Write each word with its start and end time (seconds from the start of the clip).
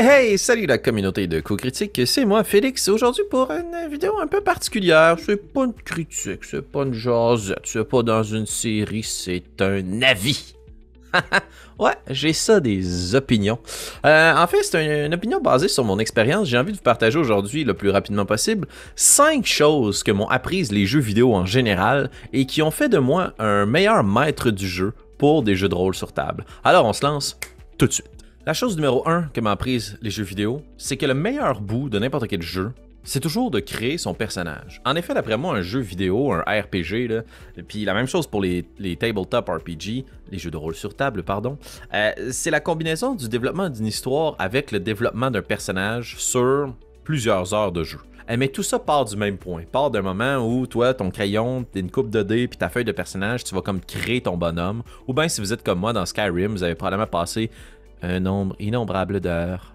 Hey 0.00 0.30
hey, 0.30 0.38
salut 0.38 0.64
la 0.64 0.78
communauté 0.78 1.26
de 1.26 1.40
co-critique, 1.40 2.00
c'est 2.06 2.24
moi 2.24 2.42
Félix, 2.42 2.88
aujourd'hui 2.88 3.24
pour 3.30 3.50
une 3.50 3.90
vidéo 3.90 4.18
un 4.18 4.26
peu 4.26 4.40
particulière, 4.40 5.16
c'est 5.22 5.36
pas 5.36 5.64
une 5.64 5.74
critique, 5.74 6.42
c'est 6.42 6.62
pas 6.62 6.84
une 6.84 6.94
jasette, 6.94 7.60
c'est 7.64 7.84
pas 7.84 8.02
dans 8.02 8.22
une 8.22 8.46
série, 8.46 9.02
c'est 9.02 9.60
un 9.60 10.00
avis. 10.00 10.54
ouais, 11.78 11.92
j'ai 12.08 12.32
ça 12.32 12.60
des 12.60 13.14
opinions. 13.14 13.58
Euh, 14.06 14.34
en 14.34 14.46
fait, 14.46 14.62
c'est 14.62 15.04
une, 15.04 15.12
opinion 15.12 15.38
basée 15.38 15.68
sur 15.68 15.84
mon 15.84 15.98
expérience. 15.98 16.48
J'ai 16.48 16.56
envie 16.56 16.72
de 16.72 16.78
vous 16.78 16.82
partager 16.82 17.18
aujourd'hui 17.18 17.64
le 17.64 17.74
plus 17.74 17.90
rapidement 17.90 18.24
possible 18.24 18.68
cinq 18.96 19.44
choses 19.44 20.02
que 20.02 20.12
m'ont 20.12 20.28
apprises 20.28 20.72
les 20.72 20.86
jeux 20.86 21.00
vidéo 21.00 21.34
en 21.34 21.44
général 21.44 22.10
et 22.32 22.46
qui 22.46 22.62
ont 22.62 22.70
fait 22.70 22.88
de 22.88 22.98
moi 22.98 23.34
un 23.38 23.66
meilleur 23.66 24.02
maître 24.02 24.50
du 24.50 24.66
jeu 24.66 24.94
pour 25.18 25.42
des 25.42 25.56
jeux 25.56 25.68
de 25.68 25.74
rôle 25.74 25.94
sur 25.94 26.14
table. 26.14 26.46
Alors 26.64 26.86
on 26.86 26.94
se 26.94 27.04
lance 27.04 27.38
tout 27.76 27.86
de 27.86 27.92
suite. 27.92 28.19
La 28.50 28.54
chose 28.54 28.74
numéro 28.74 29.08
1 29.08 29.30
que 29.32 29.40
m'a 29.40 29.56
les 29.64 30.10
jeux 30.10 30.24
vidéo, 30.24 30.60
c'est 30.76 30.96
que 30.96 31.06
le 31.06 31.14
meilleur 31.14 31.60
bout 31.60 31.88
de 31.88 32.00
n'importe 32.00 32.26
quel 32.26 32.42
jeu, 32.42 32.72
c'est 33.04 33.20
toujours 33.20 33.52
de 33.52 33.60
créer 33.60 33.96
son 33.96 34.12
personnage. 34.12 34.82
En 34.84 34.96
effet, 34.96 35.14
d'après 35.14 35.36
moi, 35.36 35.54
un 35.54 35.62
jeu 35.62 35.78
vidéo, 35.78 36.32
un 36.32 36.40
RPG, 36.40 37.22
puis 37.68 37.84
la 37.84 37.94
même 37.94 38.08
chose 38.08 38.26
pour 38.26 38.42
les, 38.42 38.64
tabletop 38.98 39.48
RPG, 39.48 40.04
les 40.32 40.38
jeux 40.38 40.50
de 40.50 40.56
rôle 40.56 40.74
sur 40.74 40.96
table, 40.96 41.22
pardon, 41.22 41.58
euh, 41.94 42.10
c'est 42.32 42.50
la 42.50 42.58
combinaison 42.58 43.14
du 43.14 43.28
développement 43.28 43.70
d'une 43.70 43.86
histoire 43.86 44.34
avec 44.40 44.72
le 44.72 44.80
développement 44.80 45.30
d'un 45.30 45.42
personnage 45.42 46.16
sur 46.18 46.74
plusieurs 47.04 47.54
heures 47.54 47.70
de 47.70 47.84
jeu. 47.84 48.00
Euh, 48.30 48.36
mais 48.36 48.48
tout 48.48 48.64
ça 48.64 48.80
part 48.80 49.04
du 49.04 49.16
même 49.16 49.38
point. 49.38 49.62
Part 49.70 49.92
d'un 49.92 50.02
moment 50.02 50.38
où 50.38 50.66
toi, 50.66 50.92
ton 50.92 51.10
crayon, 51.10 51.64
une 51.74 51.90
coupe 51.90 52.10
de 52.10 52.24
dés, 52.24 52.48
puis 52.48 52.58
ta 52.58 52.68
feuille 52.68 52.84
de 52.84 52.92
personnage, 52.92 53.44
tu 53.44 53.54
vas 53.54 53.62
comme 53.62 53.80
créer 53.80 54.20
ton 54.20 54.36
bonhomme. 54.36 54.82
Ou 55.06 55.14
bien 55.14 55.28
si 55.28 55.40
vous 55.40 55.52
êtes 55.52 55.62
comme 55.62 55.78
moi 55.78 55.92
dans 55.92 56.04
Skyrim, 56.04 56.50
vous 56.52 56.62
avez 56.64 56.74
probablement 56.74 57.06
passé 57.06 57.50
un 58.02 58.20
nombre 58.20 58.56
innombrable 58.58 59.20
d'heures 59.20 59.74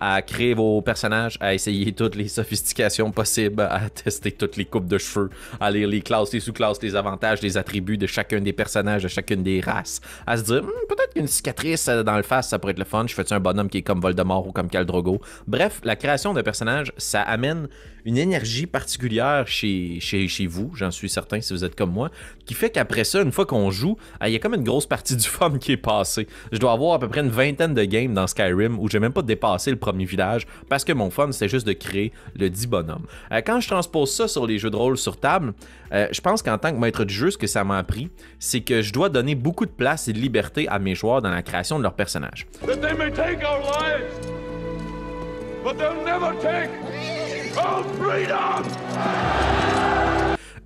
à 0.00 0.22
créer 0.22 0.54
vos 0.54 0.80
personnages, 0.82 1.36
à 1.40 1.54
essayer 1.54 1.92
toutes 1.96 2.16
les 2.16 2.28
sophistications 2.28 3.10
possibles, 3.10 3.62
à 3.62 3.88
tester 3.90 4.32
toutes 4.32 4.56
les 4.56 4.64
coupes 4.64 4.88
de 4.88 4.98
cheveux, 4.98 5.30
à 5.60 5.70
lire 5.70 5.88
les 5.88 6.02
classes, 6.02 6.32
les 6.32 6.40
sous-classes, 6.40 6.82
les 6.82 6.96
avantages, 6.96 7.42
les 7.42 7.56
attributs 7.56 7.98
de 7.98 8.06
chacun 8.06 8.40
des 8.40 8.52
personnages, 8.52 9.02
de 9.02 9.08
chacune 9.08 9.42
des 9.42 9.60
races, 9.60 10.00
à 10.26 10.36
se 10.36 10.42
dire 10.42 10.62
hmm, 10.62 10.86
peut-être 10.88 11.14
qu'une 11.14 11.26
cicatrice 11.26 11.88
euh, 11.88 12.02
dans 12.02 12.16
le 12.16 12.22
face, 12.22 12.48
ça 12.48 12.58
pourrait 12.58 12.72
être 12.72 12.78
le 12.78 12.84
fun. 12.84 13.04
Je 13.06 13.14
fais 13.14 13.32
un 13.32 13.40
bonhomme 13.40 13.68
qui 13.68 13.78
est 13.78 13.82
comme 13.82 14.00
Voldemort 14.00 14.46
ou 14.46 14.52
comme 14.52 14.68
Caldrogo. 14.68 15.20
Bref, 15.46 15.80
la 15.84 15.96
création 15.96 16.34
d'un 16.34 16.42
personnage, 16.42 16.92
ça 16.96 17.22
amène 17.22 17.68
une 18.04 18.18
énergie 18.18 18.66
particulière 18.66 19.46
chez, 19.46 19.98
chez, 20.00 20.28
chez 20.28 20.46
vous, 20.46 20.70
j'en 20.74 20.90
suis 20.90 21.08
certain 21.08 21.40
si 21.40 21.52
vous 21.52 21.64
êtes 21.64 21.74
comme 21.74 21.90
moi, 21.90 22.10
qui 22.44 22.54
fait 22.54 22.70
qu'après 22.70 23.04
ça, 23.04 23.22
une 23.22 23.32
fois 23.32 23.46
qu'on 23.46 23.70
joue, 23.70 23.96
ah, 24.20 24.28
il 24.28 24.32
y 24.32 24.36
a 24.36 24.38
comme 24.38 24.54
une 24.54 24.64
grosse 24.64 24.86
partie 24.86 25.16
du 25.16 25.26
fun 25.26 25.58
qui 25.58 25.72
est 25.72 25.78
passée. 25.78 26.26
Je 26.52 26.58
dois 26.58 26.72
avoir 26.72 26.94
à 26.94 26.98
peu 26.98 27.08
près 27.08 27.20
une 27.20 27.30
vingtaine 27.30 27.74
de 27.74 27.84
games 27.84 28.12
dans 28.12 28.26
Skyrim 28.26 28.78
où 28.78 28.88
j'ai 28.88 29.00
même 29.00 29.12
pas 29.12 29.22
dépassé 29.22 29.73
le 29.74 29.80
premier 29.80 30.04
village 30.04 30.46
parce 30.68 30.84
que 30.84 30.92
mon 30.92 31.10
fun, 31.10 31.30
c'était 31.32 31.48
juste 31.48 31.66
de 31.66 31.72
créer 31.72 32.12
le 32.34 32.50
dit 32.50 32.66
bonhomme. 32.66 33.04
Euh, 33.32 33.40
quand 33.44 33.60
je 33.60 33.68
transpose 33.68 34.12
ça 34.12 34.28
sur 34.28 34.46
les 34.46 34.58
jeux 34.58 34.70
de 34.70 34.76
rôle 34.76 34.96
sur 34.96 35.18
table, 35.18 35.54
euh, 35.92 36.08
je 36.10 36.20
pense 36.20 36.42
qu'en 36.42 36.58
tant 36.58 36.72
que 36.72 36.78
maître 36.78 37.04
du 37.04 37.14
jeu, 37.14 37.30
ce 37.30 37.38
que 37.38 37.46
ça 37.46 37.64
m'a 37.64 37.78
appris, 37.78 38.10
c'est 38.38 38.60
que 38.60 38.82
je 38.82 38.92
dois 38.92 39.08
donner 39.08 39.34
beaucoup 39.34 39.66
de 39.66 39.70
place 39.70 40.08
et 40.08 40.12
de 40.12 40.18
liberté 40.18 40.68
à 40.68 40.78
mes 40.78 40.94
joueurs 40.94 41.22
dans 41.22 41.30
la 41.30 41.42
création 41.42 41.78
de 41.78 41.82
leurs 41.82 41.94
personnages. 41.94 42.46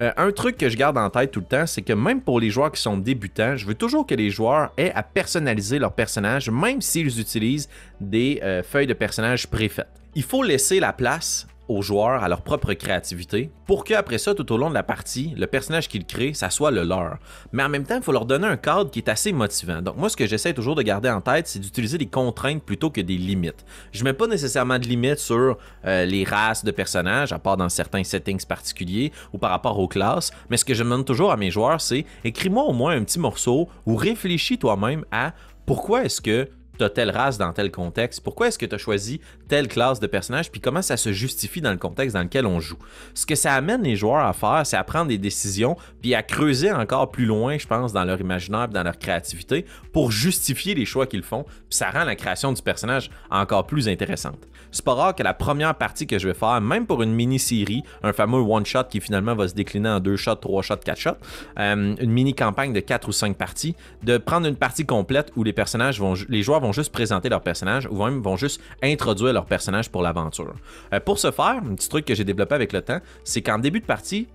Euh, 0.00 0.12
un 0.16 0.30
truc 0.30 0.56
que 0.56 0.68
je 0.68 0.76
garde 0.76 0.96
en 0.96 1.10
tête 1.10 1.32
tout 1.32 1.40
le 1.40 1.46
temps, 1.46 1.66
c'est 1.66 1.82
que 1.82 1.92
même 1.92 2.20
pour 2.20 2.38
les 2.38 2.50
joueurs 2.50 2.70
qui 2.70 2.80
sont 2.80 2.96
débutants, 2.96 3.56
je 3.56 3.66
veux 3.66 3.74
toujours 3.74 4.06
que 4.06 4.14
les 4.14 4.30
joueurs 4.30 4.72
aient 4.76 4.92
à 4.94 5.02
personnaliser 5.02 5.78
leur 5.78 5.92
personnage, 5.92 6.50
même 6.50 6.80
s'ils 6.80 7.18
utilisent 7.20 7.68
des 8.00 8.40
euh, 8.42 8.62
feuilles 8.62 8.86
de 8.86 8.94
personnage 8.94 9.48
préfaites. 9.48 9.88
Il 10.14 10.22
faut 10.22 10.42
laisser 10.42 10.78
la 10.78 10.92
place 10.92 11.48
aux 11.68 11.82
joueurs 11.82 12.22
à 12.22 12.28
leur 12.28 12.42
propre 12.42 12.72
créativité 12.72 13.50
pour 13.66 13.84
qu'après 13.84 14.18
ça, 14.18 14.34
tout 14.34 14.50
au 14.52 14.56
long 14.56 14.70
de 14.70 14.74
la 14.74 14.82
partie, 14.82 15.34
le 15.36 15.46
personnage 15.46 15.88
qu'ils 15.88 16.06
créent, 16.06 16.32
ça 16.32 16.50
soit 16.50 16.70
le 16.70 16.82
leur. 16.82 17.18
Mais 17.52 17.62
en 17.62 17.68
même 17.68 17.84
temps, 17.84 17.96
il 17.96 18.02
faut 18.02 18.12
leur 18.12 18.24
donner 18.24 18.46
un 18.46 18.56
cadre 18.56 18.90
qui 18.90 18.98
est 19.00 19.08
assez 19.08 19.32
motivant. 19.32 19.82
Donc 19.82 19.96
moi, 19.96 20.08
ce 20.08 20.16
que 20.16 20.26
j'essaie 20.26 20.54
toujours 20.54 20.74
de 20.74 20.82
garder 20.82 21.10
en 21.10 21.20
tête, 21.20 21.46
c'est 21.46 21.58
d'utiliser 21.58 21.98
des 21.98 22.06
contraintes 22.06 22.62
plutôt 22.62 22.90
que 22.90 23.00
des 23.00 23.18
limites. 23.18 23.64
Je 23.92 24.04
mets 24.04 24.14
pas 24.14 24.26
nécessairement 24.26 24.78
de 24.78 24.86
limites 24.86 25.18
sur 25.18 25.58
euh, 25.84 26.04
les 26.04 26.24
races 26.24 26.64
de 26.64 26.70
personnages, 26.70 27.32
à 27.32 27.38
part 27.38 27.56
dans 27.56 27.68
certains 27.68 28.04
settings 28.04 28.44
particuliers 28.46 29.12
ou 29.32 29.38
par 29.38 29.50
rapport 29.50 29.78
aux 29.78 29.88
classes, 29.88 30.30
mais 30.50 30.56
ce 30.56 30.64
que 30.64 30.74
je 30.74 30.82
demande 30.82 31.04
toujours 31.04 31.30
à 31.30 31.36
mes 31.36 31.50
joueurs, 31.50 31.80
c'est 31.80 32.06
écris-moi 32.24 32.64
au 32.64 32.72
moins 32.72 32.96
un 32.96 33.04
petit 33.04 33.18
morceau 33.18 33.68
ou 33.86 33.96
réfléchis 33.96 34.58
toi-même 34.58 35.04
à 35.10 35.32
pourquoi 35.66 36.04
est-ce 36.04 36.22
que 36.22 36.48
tu 36.78 36.90
telle 36.94 37.10
race 37.10 37.38
dans 37.38 37.52
tel 37.52 37.70
contexte, 37.70 38.20
pourquoi 38.22 38.48
est-ce 38.48 38.58
que 38.58 38.66
tu 38.66 38.74
as 38.74 38.78
choisi 38.78 39.20
telle 39.48 39.68
classe 39.68 40.00
de 40.00 40.06
personnage, 40.06 40.50
puis 40.50 40.60
comment 40.60 40.82
ça 40.82 40.96
se 40.96 41.12
justifie 41.12 41.60
dans 41.60 41.70
le 41.72 41.78
contexte 41.78 42.14
dans 42.14 42.22
lequel 42.22 42.46
on 42.46 42.60
joue? 42.60 42.78
Ce 43.14 43.26
que 43.26 43.34
ça 43.34 43.54
amène 43.54 43.82
les 43.82 43.96
joueurs 43.96 44.24
à 44.24 44.32
faire, 44.32 44.62
c'est 44.64 44.76
à 44.76 44.84
prendre 44.84 45.08
des 45.08 45.18
décisions, 45.18 45.76
puis 46.00 46.14
à 46.14 46.22
creuser 46.22 46.72
encore 46.72 47.10
plus 47.10 47.26
loin, 47.26 47.58
je 47.58 47.66
pense, 47.66 47.92
dans 47.92 48.04
leur 48.04 48.20
imaginaire, 48.20 48.68
dans 48.68 48.82
leur 48.82 48.98
créativité, 48.98 49.64
pour 49.92 50.10
justifier 50.10 50.74
les 50.74 50.84
choix 50.84 51.06
qu'ils 51.06 51.22
font, 51.22 51.44
puis 51.44 51.78
ça 51.78 51.90
rend 51.90 52.04
la 52.04 52.16
création 52.16 52.52
du 52.52 52.62
personnage 52.62 53.10
encore 53.30 53.66
plus 53.66 53.88
intéressante. 53.88 54.38
C'est 54.70 54.84
pas 54.84 54.94
rare 54.94 55.14
que 55.14 55.22
la 55.22 55.34
première 55.34 55.74
partie 55.74 56.06
que 56.06 56.18
je 56.18 56.28
vais 56.28 56.34
faire, 56.34 56.60
même 56.60 56.86
pour 56.86 57.02
une 57.02 57.12
mini-série, 57.12 57.82
un 58.02 58.12
fameux 58.12 58.40
one-shot 58.40 58.84
qui 58.90 59.00
finalement 59.00 59.34
va 59.34 59.48
se 59.48 59.54
décliner 59.54 59.88
en 59.88 60.00
deux 60.00 60.16
shots, 60.16 60.34
trois 60.36 60.62
shots, 60.62 60.76
quatre 60.76 61.00
shots, 61.00 61.10
euh, 61.58 61.94
une 61.98 62.10
mini-campagne 62.10 62.72
de 62.72 62.80
quatre 62.80 63.08
ou 63.08 63.12
cinq 63.12 63.36
parties, 63.36 63.74
de 64.02 64.18
prendre 64.18 64.46
une 64.46 64.56
partie 64.56 64.84
complète 64.84 65.32
où 65.36 65.44
les 65.44 65.52
personnages 65.52 65.98
vont, 66.00 66.14
les 66.28 66.42
joueurs 66.42 66.60
vont 66.60 66.67
juste 66.72 66.92
présenter 66.92 67.28
leur 67.28 67.42
personnage 67.42 67.88
ou 67.90 68.04
même 68.04 68.20
vont 68.20 68.36
juste 68.36 68.60
introduire 68.82 69.32
leur 69.32 69.46
personnage 69.46 69.90
pour 69.90 70.02
l'aventure. 70.02 70.54
Euh, 70.92 71.00
pour 71.00 71.18
ce 71.18 71.30
faire, 71.30 71.60
un 71.64 71.74
petit 71.74 71.88
truc 71.88 72.04
que 72.04 72.14
j'ai 72.14 72.24
développé 72.24 72.54
avec 72.54 72.72
le 72.72 72.82
temps, 72.82 73.00
c'est 73.24 73.42
qu'en 73.42 73.58
début 73.58 73.80
de 73.80 73.86
partie, 73.86 74.28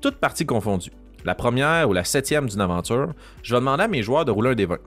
toute 0.00 0.16
partie 0.16 0.46
confondue, 0.46 0.92
la 1.24 1.34
première 1.34 1.88
ou 1.88 1.92
la 1.92 2.04
septième 2.04 2.48
d'une 2.48 2.60
aventure, 2.60 3.12
je 3.42 3.54
vais 3.54 3.60
demander 3.60 3.84
à 3.84 3.88
mes 3.88 4.02
joueurs 4.02 4.24
de 4.24 4.30
rouler 4.30 4.50
un 4.50 4.54
des 4.54 4.66
20. 4.66 4.78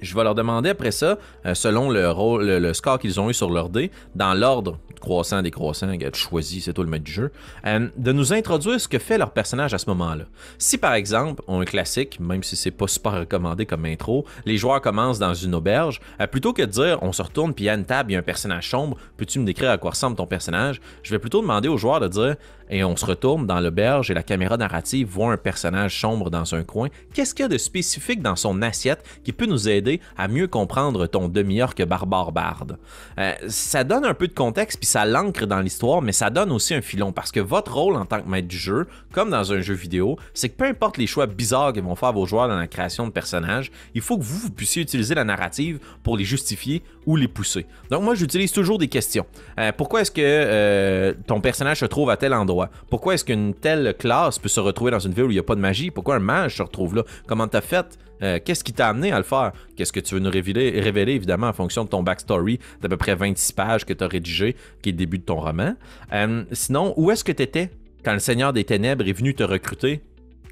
Je 0.00 0.14
vais 0.14 0.24
leur 0.24 0.34
demander 0.34 0.70
après 0.70 0.90
ça, 0.90 1.18
euh, 1.46 1.54
selon 1.54 1.90
le, 1.90 2.58
le, 2.58 2.74
score 2.74 2.98
qu'ils 2.98 3.20
ont 3.20 3.30
eu 3.30 3.34
sur 3.34 3.50
leur 3.50 3.70
dé, 3.70 3.90
dans 4.14 4.34
l'ordre 4.34 4.78
croissant, 5.04 5.42
décroissant, 5.42 5.86
choisi, 6.14 6.62
c'est 6.62 6.72
toi 6.72 6.84
le 6.84 6.90
maître 6.90 7.04
du 7.04 7.12
jeu, 7.12 7.30
euh, 7.66 7.88
de 7.96 8.12
nous 8.12 8.32
introduire 8.32 8.80
ce 8.80 8.88
que 8.88 8.98
fait 8.98 9.18
leur 9.18 9.32
personnage 9.32 9.74
à 9.74 9.78
ce 9.78 9.88
moment-là. 9.90 10.24
Si 10.58 10.78
par 10.78 10.94
exemple, 10.94 11.42
on 11.46 11.60
un 11.60 11.64
classique, 11.64 12.18
même 12.20 12.42
si 12.42 12.56
c'est 12.56 12.70
pas 12.70 12.88
super 12.88 13.12
recommandé 13.12 13.66
comme 13.66 13.84
intro, 13.84 14.24
les 14.46 14.56
joueurs 14.56 14.80
commencent 14.80 15.18
dans 15.18 15.34
une 15.34 15.54
auberge, 15.54 16.00
euh, 16.20 16.26
plutôt 16.26 16.52
que 16.52 16.62
de 16.62 16.66
dire 16.66 16.98
on 17.02 17.12
se 17.12 17.22
retourne 17.22 17.52
puis 17.52 17.64
il 17.64 17.66
y 17.66 17.70
a 17.70 17.74
une 17.74 17.84
table, 17.84 18.10
il 18.10 18.14
y 18.14 18.16
a 18.16 18.20
un 18.20 18.22
personnage 18.22 18.70
sombre, 18.70 18.96
peux-tu 19.16 19.38
me 19.38 19.44
décrire 19.44 19.70
à 19.70 19.78
quoi 19.78 19.90
ressemble 19.90 20.16
ton 20.16 20.26
personnage, 20.26 20.80
je 21.02 21.10
vais 21.10 21.18
plutôt 21.18 21.42
demander 21.42 21.68
aux 21.68 21.76
joueurs 21.76 22.00
de 22.00 22.08
dire 22.08 22.36
et 22.70 22.82
on 22.82 22.96
se 22.96 23.04
retourne 23.04 23.46
dans 23.46 23.60
l'auberge 23.60 24.10
et 24.10 24.14
la 24.14 24.22
caméra 24.22 24.56
narrative 24.56 25.06
voit 25.08 25.32
un 25.32 25.36
personnage 25.36 26.00
sombre 26.00 26.30
dans 26.30 26.54
un 26.54 26.62
coin. 26.62 26.88
Qu'est-ce 27.12 27.34
qu'il 27.34 27.42
y 27.42 27.46
a 27.46 27.48
de 27.48 27.58
spécifique 27.58 28.22
dans 28.22 28.36
son 28.36 28.62
assiette 28.62 29.04
qui 29.22 29.32
peut 29.32 29.46
nous 29.46 29.68
aider 29.68 30.00
à 30.16 30.28
mieux 30.28 30.46
comprendre 30.48 31.06
ton 31.06 31.28
que 31.28 31.82
barbare 31.84 32.32
barde? 32.32 32.78
Euh, 33.18 33.34
ça 33.48 33.84
donne 33.84 34.04
un 34.04 34.14
peu 34.14 34.28
de 34.28 34.34
contexte 34.34 34.78
puis 34.78 34.86
ça 34.94 35.04
l'ancre 35.04 35.44
dans 35.44 35.58
l'histoire, 35.58 36.02
mais 36.02 36.12
ça 36.12 36.30
donne 36.30 36.52
aussi 36.52 36.72
un 36.72 36.80
filon 36.80 37.10
parce 37.10 37.32
que 37.32 37.40
votre 37.40 37.74
rôle 37.74 37.96
en 37.96 38.06
tant 38.06 38.20
que 38.20 38.28
maître 38.28 38.46
du 38.46 38.56
jeu, 38.56 38.86
comme 39.10 39.28
dans 39.28 39.52
un 39.52 39.60
jeu 39.60 39.74
vidéo, 39.74 40.16
c'est 40.34 40.48
que 40.48 40.54
peu 40.54 40.66
importe 40.66 40.98
les 40.98 41.08
choix 41.08 41.26
bizarres 41.26 41.72
que 41.72 41.80
vont 41.80 41.96
faire 41.96 42.12
vos 42.12 42.26
joueurs 42.26 42.46
dans 42.46 42.56
la 42.56 42.68
création 42.68 43.04
de 43.04 43.10
personnages, 43.10 43.72
il 43.96 44.02
faut 44.02 44.16
que 44.16 44.22
vous, 44.22 44.38
vous 44.38 44.50
puissiez 44.50 44.82
utiliser 44.82 45.16
la 45.16 45.24
narrative 45.24 45.80
pour 46.04 46.16
les 46.16 46.22
justifier 46.22 46.84
ou 47.06 47.16
les 47.16 47.26
pousser. 47.26 47.66
Donc 47.90 48.04
moi, 48.04 48.14
j'utilise 48.14 48.52
toujours 48.52 48.78
des 48.78 48.86
questions. 48.86 49.26
Euh, 49.58 49.72
pourquoi 49.76 50.02
est-ce 50.02 50.12
que 50.12 50.22
euh, 50.22 51.12
ton 51.26 51.40
personnage 51.40 51.80
se 51.80 51.86
trouve 51.86 52.08
à 52.10 52.16
tel 52.16 52.32
endroit? 52.32 52.70
Pourquoi 52.88 53.14
est-ce 53.14 53.24
qu'une 53.24 53.52
telle 53.52 53.96
classe 53.98 54.38
peut 54.38 54.48
se 54.48 54.60
retrouver 54.60 54.92
dans 54.92 55.00
une 55.00 55.12
ville 55.12 55.24
où 55.24 55.30
il 55.30 55.34
n'y 55.34 55.40
a 55.40 55.42
pas 55.42 55.56
de 55.56 55.60
magie? 55.60 55.90
Pourquoi 55.90 56.14
un 56.14 56.20
mage 56.20 56.58
se 56.58 56.62
retrouve 56.62 56.94
là? 56.94 57.02
Comment 57.26 57.48
t'as 57.48 57.62
fait? 57.62 57.98
Euh, 58.22 58.38
qu'est-ce 58.42 58.62
qui 58.62 58.72
t'a 58.72 58.88
amené 58.88 59.12
à 59.12 59.18
le 59.18 59.24
faire? 59.24 59.52
Qu'est-ce 59.76 59.92
que 59.92 60.00
tu 60.00 60.14
veux 60.14 60.20
nous 60.20 60.30
révéler, 60.30 60.80
révéler, 60.80 61.12
évidemment, 61.12 61.48
en 61.48 61.52
fonction 61.52 61.84
de 61.84 61.88
ton 61.88 62.02
backstory 62.02 62.58
d'à 62.80 62.88
peu 62.88 62.96
près 62.96 63.14
26 63.14 63.52
pages 63.52 63.84
que 63.84 63.92
tu 63.92 64.04
as 64.04 64.08
rédigé, 64.08 64.56
qui 64.82 64.90
est 64.90 64.92
le 64.92 64.98
début 64.98 65.18
de 65.18 65.24
ton 65.24 65.40
roman? 65.40 65.74
Euh, 66.12 66.44
sinon, 66.52 66.94
où 66.96 67.10
est-ce 67.10 67.24
que 67.24 67.32
tu 67.32 67.42
étais 67.42 67.70
quand 68.04 68.12
le 68.12 68.18
Seigneur 68.18 68.52
des 68.52 68.64
Ténèbres 68.64 69.06
est 69.06 69.12
venu 69.12 69.34
te 69.34 69.42
recruter? 69.42 70.02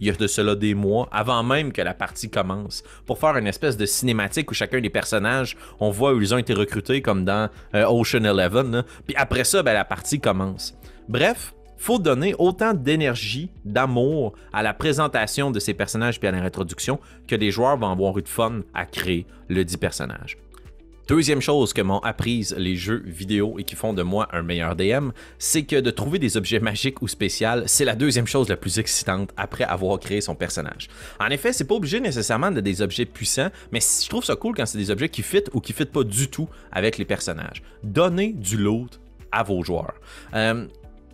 il 0.03 0.07
y 0.07 0.11
a 0.11 0.15
de 0.15 0.27
cela 0.27 0.57
des 0.57 0.75
mois, 0.75 1.09
avant 1.13 1.45
même 1.45 1.73
que 1.73 1.81
la 1.81 1.95
partie 1.95 2.29
commence, 2.29 2.83
pour 3.07 3.21
faire 3.21 3.37
une 3.37 3.47
espèce 3.47 3.77
de 3.77 3.87
cinématique 3.87 4.51
où 4.51 4.55
chacun 4.55 4.81
des 4.81 4.91
personnages, 4.91 5.57
on 5.79 5.91
voit 5.91 6.13
où 6.13 6.21
ils 6.21 6.35
ont 6.35 6.39
été 6.39 6.55
recrutés, 6.55 7.03
comme 7.03 7.25
dans 7.25 7.49
euh, 7.77 7.87
Ocean 7.87 8.25
Eleven. 8.25 8.83
Puis 9.07 9.15
après 9.15 9.45
ça, 9.45 9.63
ben, 9.63 9.75
la 9.75 9.85
partie 9.85 10.19
commence. 10.19 10.77
Bref, 11.09 11.55
faut 11.83 11.99
donner 11.99 12.33
autant 12.39 12.75
d'énergie, 12.75 13.51
d'amour 13.65 14.35
à 14.53 14.63
la 14.63 14.73
présentation 14.73 15.51
de 15.51 15.59
ces 15.59 15.75
personnages 15.75 16.21
puis 16.21 16.29
à 16.29 16.31
la 16.31 16.39
réintroduction 16.39 17.01
que 17.27 17.35
les 17.35 17.51
joueurs 17.51 17.77
vont 17.77 17.91
avoir 17.91 18.17
eu 18.19 18.23
de 18.23 18.29
fun 18.29 18.61
à 18.73 18.87
créer 18.87 19.27
le 19.49 19.65
dit 19.65 19.79
personnage. 19.79 20.39
Deuxième 21.09 21.41
chose 21.41 21.73
que 21.73 21.83
m'ont 21.83 21.99
apprise 21.99 22.55
les 22.57 22.77
jeux 22.77 23.03
vidéo 23.05 23.57
et 23.59 23.65
qui 23.65 23.75
font 23.75 23.93
de 23.93 24.03
moi 24.03 24.29
un 24.31 24.43
meilleur 24.43 24.77
DM, 24.77 25.11
c'est 25.41 25.65
que 25.65 25.75
de 25.75 25.91
trouver 25.91 26.21
des 26.21 26.37
objets 26.37 26.61
magiques 26.61 27.03
ou 27.03 27.09
spéciaux, 27.09 27.67
c'est 27.67 27.85
la 27.85 27.97
deuxième 27.97 28.29
chose 28.29 28.49
la 28.49 28.57
plus 28.57 28.79
excitante 28.79 29.31
après 29.37 29.65
avoir 29.65 29.99
créé 29.99 30.21
son 30.21 30.37
personnage. 30.37 30.89
En 31.19 31.27
effet, 31.31 31.53
c'est 31.53 31.65
pas 31.65 31.75
obligé 31.75 31.99
nécessairement 31.99 32.53
de 32.53 32.61
des 32.61 32.81
objets 32.81 33.07
puissants, 33.07 33.51
mais 33.73 33.81
je 33.81 34.09
trouve 34.09 34.25
ça 34.25 34.37
cool 34.37 34.55
quand 34.55 34.67
c'est 34.67 34.79
des 34.79 34.93
objets 34.93 35.09
qui 35.09 35.23
fit 35.23 35.43
ou 35.53 35.61
qui 35.61 35.73
fit 35.73 35.85
pas 35.85 36.05
du 36.05 36.29
tout 36.29 36.49
avec 36.71 36.97
les 36.97 37.05
personnages. 37.05 37.65
Donnez 37.83 38.33
du 38.33 38.57
loot 38.57 39.01
à 39.33 39.43
vos 39.43 39.65
joueurs. 39.65 39.95
Euh, 40.35 40.67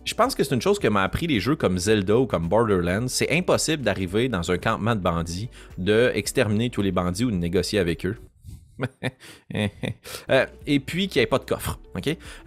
je 0.05 0.13
pense 0.13 0.35
que 0.35 0.43
c'est 0.43 0.55
une 0.55 0.61
chose 0.61 0.79
que 0.79 0.87
m'a 0.87 1.03
appris 1.03 1.27
les 1.27 1.39
jeux 1.39 1.55
comme 1.55 1.77
Zelda 1.77 2.17
ou 2.17 2.25
comme 2.25 2.47
Borderlands. 2.47 3.07
C'est 3.07 3.31
impossible 3.31 3.83
d'arriver 3.83 4.29
dans 4.29 4.51
un 4.51 4.57
campement 4.57 4.95
de 4.95 5.01
bandits, 5.01 5.49
de 5.77 6.11
exterminer 6.13 6.69
tous 6.69 6.81
les 6.81 6.91
bandits 6.91 7.25
ou 7.25 7.31
de 7.31 7.35
négocier 7.35 7.79
avec 7.79 8.05
eux. 8.05 8.17
Euh, 10.29 10.45
et 10.67 10.79
puis 10.79 11.07
qu'il 11.07 11.19
n'y 11.19 11.23
ait 11.23 11.27
pas 11.27 11.39
de 11.39 11.45
coffre. 11.45 11.79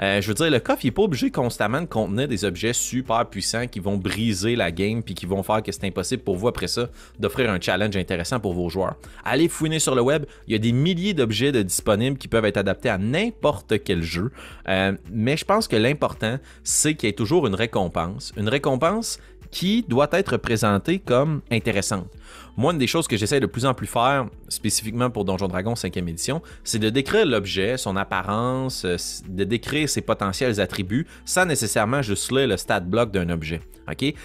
euh, 0.00 0.20
je 0.20 0.29
veux 0.29 0.34
dire, 0.34 0.50
le 0.50 0.61
coffre, 0.61 0.84
n'est 0.84 0.90
pas 0.90 1.02
obligé 1.02 1.31
constamment 1.31 1.81
de 1.81 1.87
contenir 1.87 2.29
des 2.29 2.44
objets 2.44 2.73
super 2.73 3.26
puissants 3.29 3.67
qui 3.67 3.81
vont 3.81 3.96
briser 3.96 4.55
la 4.55 4.70
game 4.70 5.02
puis 5.02 5.14
qui 5.14 5.26
vont 5.26 5.43
faire 5.43 5.62
que 5.62 5.73
c'est 5.73 5.84
impossible 5.84 6.23
pour 6.23 6.37
vous 6.37 6.49
après 6.49 6.69
ça 6.69 6.88
d'offrir 7.19 7.50
un 7.50 7.61
challenge 7.61 7.96
intéressant 7.96 8.38
pour 8.40 8.55
vos 8.55 8.69
joueurs. 8.69 8.96
Allez 9.25 9.49
fouiner 9.49 9.81
sur 9.81 9.94
le 9.94 10.02
web, 10.02 10.25
il 10.46 10.52
y 10.52 10.56
a 10.56 10.58
des 10.58 10.73
milliers 10.73 11.14
d'objets 11.14 11.52
disponibles 11.64 12.17
qui 12.17 12.29
peuvent 12.29 12.44
être 12.44 12.56
adaptés 12.56 12.88
à 12.88 12.99
n'importe 12.99 13.82
quel 13.82 14.02
jeu. 14.02 14.31
Euh, 14.69 14.93
mais 15.11 15.37
je 15.37 15.44
pense 15.44 15.67
que 15.67 15.76
l'important, 15.76 16.38
c'est 16.62 16.94
qu'il 16.94 17.08
y 17.08 17.11
ait 17.11 17.14
toujours 17.14 17.46
une 17.46 17.55
récompense. 17.55 18.32
Une 18.37 18.49
récompense 18.49 19.19
qui 19.52 19.84
doit 19.87 20.08
être 20.12 20.38
présentée 20.38 20.99
comme 20.99 21.43
intéressante. 21.52 22.08
Moi, 22.56 22.72
une 22.72 22.78
des 22.78 22.87
choses 22.87 23.06
que 23.06 23.16
j'essaie 23.16 23.38
de 23.38 23.46
plus 23.46 23.64
en 23.64 23.75
plus 23.75 23.87
faire, 23.87 24.26
spécifiquement 24.49 25.10
pour 25.10 25.25
Donjon 25.25 25.46
Dragon 25.46 25.75
5e 25.75 26.08
édition, 26.08 26.43
c'est 26.64 26.78
de 26.78 26.90
décrire 26.90 27.25
l'objet, 27.25 27.76
son 27.76 27.96
apparence, 27.96 28.84
euh, 28.84 28.96
de 29.28 29.44
décrire 29.44 29.88
ses 29.88 30.00
potentiels 30.00 30.60
attributs 30.60 31.06
sans 31.25 31.46
nécessairement 31.46 32.02
juste 32.02 32.31
le 32.32 32.56
stat 32.56 32.81
block 32.81 33.10
d'un 33.12 33.28
objet. 33.31 33.60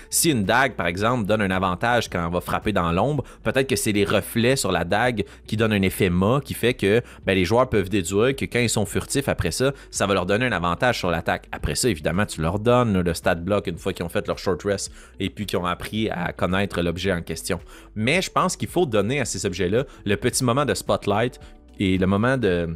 Si 0.09 0.31
une 0.31 0.43
dague, 0.43 0.73
par 0.73 0.87
exemple, 0.87 1.25
donne 1.25 1.41
un 1.41 1.51
avantage 1.51 2.09
quand 2.09 2.25
on 2.25 2.29
va 2.29 2.41
frapper 2.41 2.71
dans 2.71 2.91
l'ombre, 2.91 3.23
peut-être 3.43 3.67
que 3.67 3.75
c'est 3.75 3.91
les 3.91 4.05
reflets 4.05 4.55
sur 4.55 4.71
la 4.71 4.83
dague 4.83 5.25
qui 5.45 5.57
donnent 5.57 5.73
un 5.73 5.81
effet 5.81 6.09
mât 6.09 6.41
qui 6.43 6.53
fait 6.53 6.73
que 6.73 7.01
ben, 7.25 7.33
les 7.33 7.45
joueurs 7.45 7.69
peuvent 7.69 7.89
déduire 7.89 8.35
que 8.35 8.45
quand 8.45 8.59
ils 8.59 8.69
sont 8.69 8.85
furtifs 8.85 9.27
après 9.27 9.51
ça, 9.51 9.73
ça 9.91 10.07
va 10.07 10.13
leur 10.13 10.25
donner 10.25 10.45
un 10.45 10.51
avantage 10.51 10.99
sur 10.99 11.11
l'attaque. 11.11 11.47
Après 11.51 11.75
ça, 11.75 11.89
évidemment, 11.89 12.25
tu 12.25 12.41
leur 12.41 12.59
donnes 12.59 13.01
le 13.01 13.13
stat 13.13 13.35
block 13.35 13.67
une 13.67 13.77
fois 13.77 13.93
qu'ils 13.93 14.05
ont 14.05 14.09
fait 14.09 14.27
leur 14.27 14.39
short 14.39 14.63
rest 14.63 14.91
et 15.19 15.29
puis 15.29 15.45
qu'ils 15.45 15.59
ont 15.59 15.65
appris 15.65 16.09
à 16.09 16.31
connaître 16.33 16.81
l'objet 16.81 17.11
en 17.11 17.21
question. 17.21 17.59
Mais 17.95 18.21
je 18.21 18.31
pense 18.31 18.55
qu'il 18.55 18.69
faut 18.69 18.85
donner 18.85 19.19
à 19.19 19.25
ces 19.25 19.45
objets-là 19.45 19.85
le 20.05 20.15
petit 20.15 20.43
moment 20.43 20.65
de 20.65 20.73
spotlight 20.73 21.39
et 21.79 21.97
le 21.97 22.07
moment 22.07 22.37
de 22.37 22.75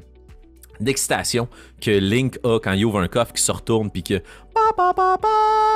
d'excitation 0.80 1.48
que 1.82 1.92
Link 1.92 2.40
a 2.44 2.60
quand 2.60 2.74
il 2.74 2.86
ouvre 2.86 3.00
un 3.00 3.08
coffre, 3.08 3.34
qui 3.34 3.42
se 3.42 3.52
retourne, 3.52 3.90
puis 3.90 4.04
que 4.04 4.22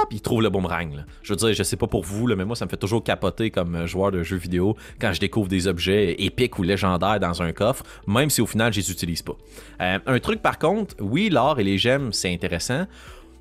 puis 0.10 0.18
il 0.18 0.22
trouve 0.22 0.42
le 0.42 0.50
boomerang. 0.50 1.06
Je 1.24 1.34
veux 1.34 1.38
dire, 1.38 1.54
je 1.54 1.64
sais 1.64 1.78
pas 1.78 1.88
pour 1.88 2.04
vous, 2.04 2.28
mais 2.36 2.46
moi, 2.46 2.56
ça 2.56 2.66
me 2.66 2.70
fait 2.70 2.78
toujours 2.78 3.04
capoter 3.04 3.50
comme 3.50 3.76
euh, 3.76 3.88
joueur 3.88 4.12
de 4.12 4.24
jeux 4.24 4.38
vidéo 4.38 4.76
quand 5.00 5.14
je 5.14 5.20
découvre 5.20 5.48
des 5.48 5.68
objets 5.68 6.16
épiques 6.20 6.60
ou 6.60 6.64
légendaires 6.64 7.20
dans 7.20 7.42
un 7.42 7.52
coffre, 7.52 7.84
même 8.08 8.30
si 8.30 8.42
au 8.42 8.46
final, 8.46 8.74
je 8.74 8.80
les 8.80 8.92
utilise 8.92 9.22
pas. 9.22 9.36
Euh, 9.82 10.00
un 10.06 10.20
truc 10.20 10.42
par 10.42 10.60
contre, 10.60 10.96
oui, 11.00 11.30
l'or 11.30 11.60
et 11.60 11.64
les 11.64 11.78
gemmes, 11.78 12.14
c'est 12.14 12.32
intéressant. 12.34 12.86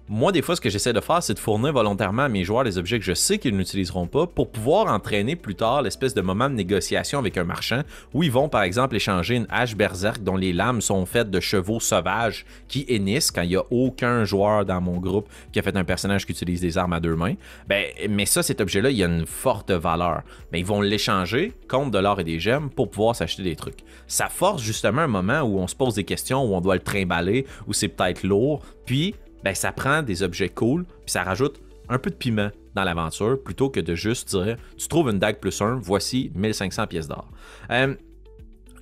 Moi, 0.07 0.33
des 0.33 0.43
fois, 0.43 0.55
ce 0.55 0.61
que 0.61 0.69
j'essaie 0.69 0.93
de 0.93 1.01
faire, 1.01 1.23
c'est 1.23 1.33
de 1.33 1.39
fournir 1.39 1.73
volontairement 1.73 2.25
à 2.25 2.29
mes 2.29 2.45
joueurs 2.45 2.63
des 2.63 2.77
objets 2.77 2.99
que 2.99 3.05
je 3.07 3.15
sais 3.15 3.39
qu'ils 3.39 3.57
n'utiliseront 3.57 4.07
pas 4.07 4.27
pour 4.27 4.51
pouvoir 4.51 4.93
entraîner 4.93 5.35
plus 5.35 5.55
tard 5.55 5.81
l'espèce 5.81 6.13
de 6.13 6.21
moment 6.21 6.51
de 6.51 6.55
négociation 6.55 7.19
avec 7.19 7.39
un 7.39 7.45
marchand 7.45 7.81
où 8.13 8.23
ils 8.23 8.31
vont, 8.31 8.51
par 8.51 8.65
exemple, 8.65 8.97
échanger 8.97 9.37
une 9.37 9.47
hache 9.49 9.75
berserk 9.75 10.23
dont 10.23 10.37
les 10.37 10.53
lames 10.53 10.83
sont 10.83 11.07
faites 11.07 11.31
de 11.31 11.41
chevaux 11.41 11.81
sauvages 11.81 12.45
qui 12.69 12.85
hennissent 12.87 13.31
quand 13.31 13.41
il 13.41 13.49
n'y 13.49 13.57
a 13.57 13.65
aucun 13.71 14.27
joueur 14.27 14.67
dans 14.67 14.83
mon 14.83 14.99
groupe 14.99 15.27
qui 15.53 15.59
a 15.59 15.63
fait 15.63 15.75
un 15.75 15.85
personnage 15.85 16.27
qui 16.27 16.33
utilise 16.33 16.61
des 16.61 16.77
armes 16.77 16.93
à 16.93 17.01
deux 17.01 17.17
mains. 17.17 17.37
Ben, 17.67 17.87
mais 18.11 18.27
ça, 18.27 18.43
cet 18.43 18.61
objet-là, 18.61 18.91
il 18.91 19.03
a 19.03 19.07
une 19.07 19.25
forte 19.25 19.71
valeur. 19.71 20.21
Mais 20.53 20.59
ben, 20.59 20.59
ils 20.59 20.67
vont 20.67 20.83
l'échanger 20.83 21.55
contre 21.67 21.93
de 21.93 21.99
l'or 21.99 22.21
et 22.21 22.25
des 22.25 22.41
gemmes 22.41 22.69
pour 22.69 22.91
pouvoir 22.91 23.17
s'acheter 23.17 23.43
des 23.43 23.57
trucs. 23.57 23.79
Ça 24.07 24.29
force 24.29 24.63
justement 24.63 25.01
un 25.01 25.07
moment 25.07 25.41
où 25.41 25.59
on 25.61 25.67
se 25.67 25.75
pose 25.75 25.95
des 25.95 26.05
questions, 26.05 26.45
où 26.45 26.55
on 26.55 26.61
doit 26.61 26.75
le 26.75 26.83
trimballer, 26.83 27.47
où 27.67 27.73
c'est 27.73 27.89
peut-être 27.89 28.23
lourd. 28.23 28.61
Puis, 28.85 29.15
ben, 29.45 29.55
ça 29.55 29.73
prend 29.73 30.03
des 30.03 30.23
objets 30.23 30.49
cool, 30.49 30.85
puis 30.85 31.13
ça 31.13 31.23
rajoute 31.23 31.61
un 31.89 31.99
peu 31.99 32.11
de 32.11 32.17
piment 32.17 32.51
dans 32.75 32.83
l'aventure, 32.83 33.41
plutôt 33.43 33.69
que 33.69 33.79
de 33.79 33.95
juste 33.95 34.35
dire 34.35 34.57
tu 34.77 34.89
trouves 34.89 35.11
une 35.11 35.19
dague 35.19 35.39
plus 35.39 35.61
1, 35.61 35.77
voici 35.83 36.33
1500 36.35 36.87
pièces 36.87 37.09
d'or. 37.09 37.31
Euh, 37.71 37.95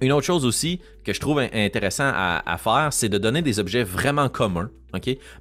une 0.00 0.12
autre 0.12 0.26
chose 0.26 0.44
aussi 0.44 0.80
que 1.04 1.12
je 1.12 1.20
trouve 1.20 1.38
intéressant 1.38 2.10
à, 2.12 2.56
faire, 2.58 2.92
c'est 2.92 3.08
de 3.08 3.18
donner 3.18 3.40
des 3.40 3.60
objets 3.60 3.84
vraiment 3.84 4.28
communs, 4.28 4.70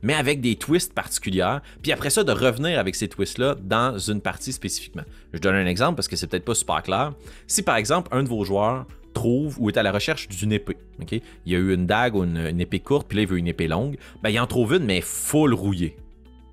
mais 0.03 0.13
avec 0.13 0.39
des 0.39 0.55
twists 0.55 0.93
particuliers, 0.93 1.57
puis 1.81 1.91
après 1.91 2.11
ça 2.11 2.23
de 2.23 2.31
revenir 2.31 2.77
avec 2.79 2.95
ces 2.95 3.07
twists-là 3.07 3.55
dans 3.59 3.97
une 3.97 4.21
partie 4.21 4.53
spécifiquement. 4.53 5.03
Je 5.33 5.39
donne 5.39 5.55
un 5.55 5.65
exemple 5.65 5.95
parce 5.95 6.07
que 6.07 6.15
c'est 6.15 6.27
peut-être 6.27 6.45
pas 6.45 6.53
super 6.53 6.83
clair. 6.83 7.13
Si 7.47 7.63
par 7.63 7.75
exemple 7.75 8.15
un 8.15 8.21
de 8.21 8.29
vos 8.29 8.43
joueurs 8.43 8.85
trouve 9.13 9.57
ou 9.59 9.69
est 9.69 9.77
à 9.77 9.83
la 9.83 9.91
recherche 9.91 10.27
d'une 10.27 10.51
épée. 10.51 10.77
ok? 11.01 11.11
Il 11.13 11.51
y 11.51 11.55
a 11.55 11.59
eu 11.59 11.73
une 11.73 11.85
dague 11.85 12.15
ou 12.15 12.23
une, 12.23 12.59
épée 12.59 12.79
courte, 12.79 13.07
puis 13.07 13.17
là, 13.17 13.21
il 13.23 13.27
veut 13.27 13.37
une 13.37 13.47
épée 13.47 13.67
longue. 13.67 13.97
Ben, 14.21 14.29
il 14.29 14.39
en 14.39 14.47
trouve 14.47 14.75
une, 14.75 14.85
mais 14.85 15.01
full 15.01 15.53
rouillée. 15.53 15.95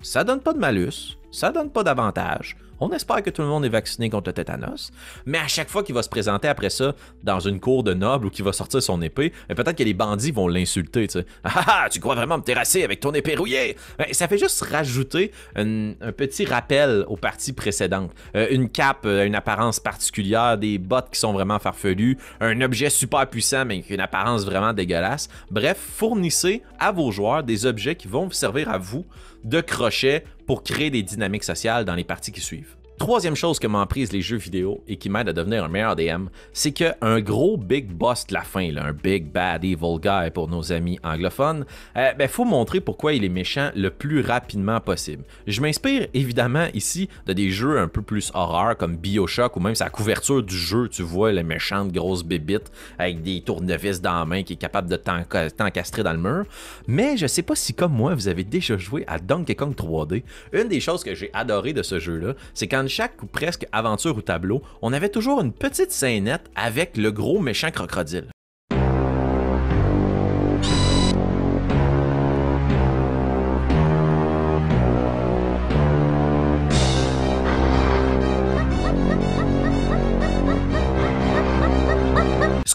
Ça 0.01 0.23
donne 0.23 0.39
pas 0.39 0.53
de 0.53 0.59
malus, 0.59 1.17
ça 1.31 1.51
donne 1.51 1.69
pas 1.69 1.83
d'avantage. 1.83 2.55
On 2.79 2.91
espère 2.91 3.21
que 3.21 3.29
tout 3.29 3.41
le 3.41 3.47
monde 3.47 3.65
est 3.65 3.69
vacciné 3.69 4.09
contre 4.09 4.29
le 4.29 4.33
tétanos. 4.33 4.91
Mais 5.25 5.37
à 5.37 5.47
chaque 5.47 5.69
fois 5.69 5.83
qu'il 5.83 5.95
va 5.95 6.03
se 6.03 6.09
présenter 6.09 6.47
après 6.47 6.69
ça 6.69 6.95
dans 7.23 7.39
une 7.39 7.59
cour 7.59 7.83
de 7.83 7.93
noble 7.93 8.27
ou 8.27 8.29
qu'il 8.29 8.45
va 8.45 8.53
sortir 8.53 8.81
son 8.81 9.01
épée, 9.01 9.33
ben, 9.47 9.55
peut-être 9.55 9.77
que 9.77 9.83
les 9.83 9.93
bandits 9.93 10.31
vont 10.31 10.47
l'insulter. 10.47 11.07
Tu 11.07 11.19
sais. 11.19 11.25
Ah, 11.43 11.63
ah 11.65 11.81
ah, 11.85 11.89
tu 11.89 11.99
crois 11.99 12.15
vraiment 12.15 12.37
me 12.37 12.43
terrasser 12.43 12.83
avec 12.83 12.99
ton 12.99 13.11
épée 13.13 13.35
rouillée? 13.35 13.75
Ben, 13.97 14.07
ça 14.11 14.27
fait 14.27 14.37
juste 14.37 14.61
rajouter 14.61 15.31
un, 15.55 15.93
petit 16.15 16.45
rappel 16.45 17.05
aux 17.07 17.17
parties 17.17 17.53
précédentes. 17.53 18.11
Euh, 18.35 18.47
une 18.51 18.69
cape, 18.69 19.05
euh, 19.05 19.25
une 19.25 19.35
apparence 19.35 19.79
particulière, 19.79 20.57
des 20.57 20.77
bottes 20.77 21.09
qui 21.11 21.19
sont 21.19 21.33
vraiment 21.33 21.59
farfelues, 21.59 22.17
un 22.39 22.61
objet 22.61 22.89
super 22.89 23.27
puissant 23.27 23.65
mais 23.65 23.75
avec 23.75 23.89
une 23.89 23.99
apparence 23.99 24.45
vraiment 24.45 24.73
dégueulasse. 24.73 25.27
Bref, 25.49 25.77
fournissez 25.95 26.61
à 26.79 26.91
vos 26.91 27.11
joueurs 27.11 27.43
des 27.43 27.65
objets 27.65 27.95
qui 27.95 28.07
vont 28.07 28.25
vous 28.25 28.33
servir 28.33 28.69
à 28.69 28.77
vous 28.77 29.05
de 29.43 29.61
crochet 29.61 30.23
pour 30.49 30.63
créer 30.63 30.89
des 30.89 31.03
dynamiques 31.03 31.43
sociales 31.43 31.85
dans 31.85 31.93
les 31.93 32.03
parties 32.03 32.31
qui 32.31 32.41
suivent. 32.41 32.78
Troisième 32.99 33.37
chose 33.37 33.59
que 33.59 33.67
m'ont 33.67 33.87
les 33.95 34.21
jeux 34.21 34.35
vidéo 34.35 34.83
et 34.85 34.97
qui 34.97 35.09
m'aide 35.09 35.29
à 35.29 35.33
devenir 35.33 35.63
un 35.63 35.69
meilleur 35.69 35.95
DM, 35.95 36.27
c'est 36.51 36.73
qu'un 36.73 37.21
gros 37.21 37.55
big 37.55 37.87
boss 37.87 38.27
de 38.27 38.33
la 38.33 38.41
fin, 38.41 38.75
un 38.75 38.91
big 38.91 39.31
bad 39.31 39.63
evil 39.63 39.99
guy 40.01 40.29
pour 40.33 40.49
nos 40.49 40.73
amis 40.73 40.99
anglophones, 41.01 41.65
euh, 41.95 42.11
ben, 42.13 42.27
faut 42.27 42.43
montrer 42.43 42.81
pourquoi 42.81 43.13
il 43.13 43.23
est 43.23 43.29
méchant 43.29 43.71
le 43.73 43.89
plus 43.89 44.19
rapidement 44.19 44.81
possible. 44.81 45.23
Je 45.47 45.61
m'inspire 45.61 46.07
évidemment 46.13 46.67
ici 46.73 47.07
de 47.25 47.31
des 47.31 47.51
jeux 47.51 47.79
un 47.79 47.87
peu 47.87 48.01
plus 48.01 48.31
horreur 48.33 48.75
comme 48.75 48.97
Bioshock 48.97 49.55
ou 49.55 49.61
même 49.61 49.75
sa 49.75 49.89
couverture 49.89 50.43
du 50.43 50.57
jeu, 50.57 50.89
tu 50.89 51.01
vois 51.01 51.31
les 51.31 51.43
méchantes 51.43 51.93
grosses 51.93 52.25
bébites 52.25 52.69
avec 52.97 53.21
des 53.21 53.39
tournevis 53.41 54.01
dans 54.01 54.19
la 54.19 54.25
main 54.25 54.43
qui 54.43 54.53
est 54.53 54.57
capable 54.57 54.89
de 54.89 54.97
t'encastrer 54.97 56.03
dans 56.03 56.13
le 56.13 56.19
mur. 56.19 56.43
Mais 56.85 57.15
je 57.15 57.27
sais 57.27 57.43
pas 57.43 57.55
si 57.55 57.73
comme 57.73 57.93
moi 57.93 58.13
vous 58.13 58.27
avez 58.27 58.43
déjà 58.43 58.77
joué 58.77 59.05
à 59.07 59.19
Donkey 59.19 59.55
Kong 59.55 59.73
3D. 59.73 60.23
Une 60.51 60.67
des 60.67 60.81
choses 60.81 61.05
que 61.05 61.15
j'ai 61.15 61.29
adoré 61.31 61.71
de 61.71 61.81
ce 61.81 61.97
jeu-là, 61.97 62.33
c'est 62.53 62.67
quand 62.67 62.88
chaque 62.89 63.21
ou 63.23 63.27
presque 63.27 63.67
aventure 63.71 64.17
ou 64.17 64.21
tableau, 64.21 64.61
on 64.81 64.93
avait 64.93 65.09
toujours 65.09 65.41
une 65.41 65.53
petite 65.53 65.91
scénette 65.91 66.49
avec 66.55 66.97
le 66.97 67.11
gros 67.11 67.39
méchant 67.39 67.71
crocodile. 67.71 68.29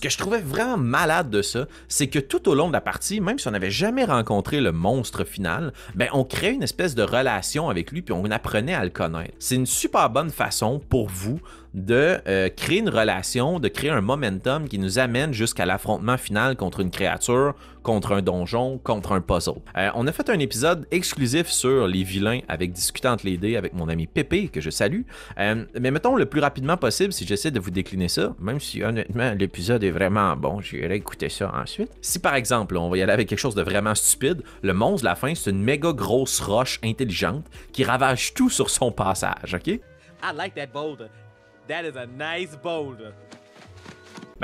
Que 0.04 0.10
je 0.10 0.18
trouvais 0.18 0.40
vraiment 0.40 0.76
malade 0.76 1.30
de 1.30 1.40
ça, 1.40 1.66
c'est 1.88 2.08
que 2.08 2.18
tout 2.18 2.46
au 2.50 2.54
long 2.54 2.68
de 2.68 2.74
la 2.74 2.82
partie, 2.82 3.22
même 3.22 3.38
si 3.38 3.48
on 3.48 3.52
n'avait 3.52 3.70
jamais 3.70 4.04
rencontré 4.04 4.60
le 4.60 4.70
monstre 4.70 5.24
final, 5.24 5.72
ben 5.94 6.08
on 6.12 6.24
crée 6.24 6.52
une 6.52 6.62
espèce 6.62 6.94
de 6.94 7.02
relation 7.02 7.70
avec 7.70 7.90
lui 7.90 8.02
puis 8.02 8.12
on 8.12 8.30
apprenait 8.30 8.74
à 8.74 8.84
le 8.84 8.90
connaître. 8.90 9.32
C'est 9.38 9.54
une 9.54 9.64
super 9.64 10.10
bonne 10.10 10.28
façon 10.30 10.78
pour 10.78 11.08
vous 11.08 11.40
de 11.74 12.18
euh, 12.28 12.48
créer 12.48 12.78
une 12.78 12.88
relation, 12.88 13.58
de 13.58 13.68
créer 13.68 13.90
un 13.90 14.00
momentum 14.00 14.68
qui 14.68 14.78
nous 14.78 14.98
amène 14.98 15.32
jusqu'à 15.32 15.66
l'affrontement 15.66 16.16
final 16.16 16.56
contre 16.56 16.80
une 16.80 16.90
créature, 16.90 17.54
contre 17.82 18.12
un 18.12 18.22
donjon, 18.22 18.78
contre 18.78 19.12
un 19.12 19.20
puzzle. 19.20 19.60
Euh, 19.76 19.90
on 19.94 20.06
a 20.06 20.12
fait 20.12 20.30
un 20.30 20.38
épisode 20.38 20.86
exclusif 20.90 21.48
sur 21.48 21.86
les 21.86 22.04
vilains 22.04 22.40
avec 22.48 22.72
discutant 22.72 23.16
les 23.24 23.36
dés 23.36 23.56
avec 23.56 23.74
mon 23.74 23.88
ami 23.88 24.06
Pépé, 24.06 24.48
que 24.48 24.60
je 24.60 24.70
salue. 24.70 25.02
Euh, 25.38 25.64
mais 25.78 25.90
mettons 25.90 26.16
le 26.16 26.26
plus 26.26 26.40
rapidement 26.40 26.76
possible, 26.76 27.12
si 27.12 27.26
j'essaie 27.26 27.50
de 27.50 27.60
vous 27.60 27.70
décliner 27.70 28.08
ça, 28.08 28.34
même 28.38 28.60
si 28.60 28.82
honnêtement 28.82 29.34
l'épisode 29.34 29.82
est 29.82 29.90
vraiment 29.90 30.36
bon, 30.36 30.60
j'irai 30.60 30.94
écouter 30.94 31.28
ça 31.28 31.52
ensuite. 31.54 31.90
Si 32.00 32.20
par 32.20 32.36
exemple, 32.36 32.76
on 32.76 32.88
va 32.88 32.96
y 32.96 33.02
aller 33.02 33.12
avec 33.12 33.28
quelque 33.28 33.38
chose 33.38 33.54
de 33.54 33.62
vraiment 33.62 33.94
stupide, 33.94 34.42
le 34.62 34.72
monstre, 34.72 35.04
la 35.04 35.16
fin, 35.16 35.34
c'est 35.34 35.50
une 35.50 35.62
méga 35.62 35.92
grosse 35.92 36.40
roche 36.40 36.78
intelligente 36.84 37.44
qui 37.72 37.84
ravage 37.84 38.32
tout 38.34 38.48
sur 38.48 38.70
son 38.70 38.92
passage, 38.92 39.54
ok? 39.54 39.68
I 40.22 40.32
like 40.34 40.54
that 40.54 40.68
boulder. 40.72 41.10
That 41.68 41.84
is 41.84 41.96
a 41.96 42.06
nice 42.06 42.56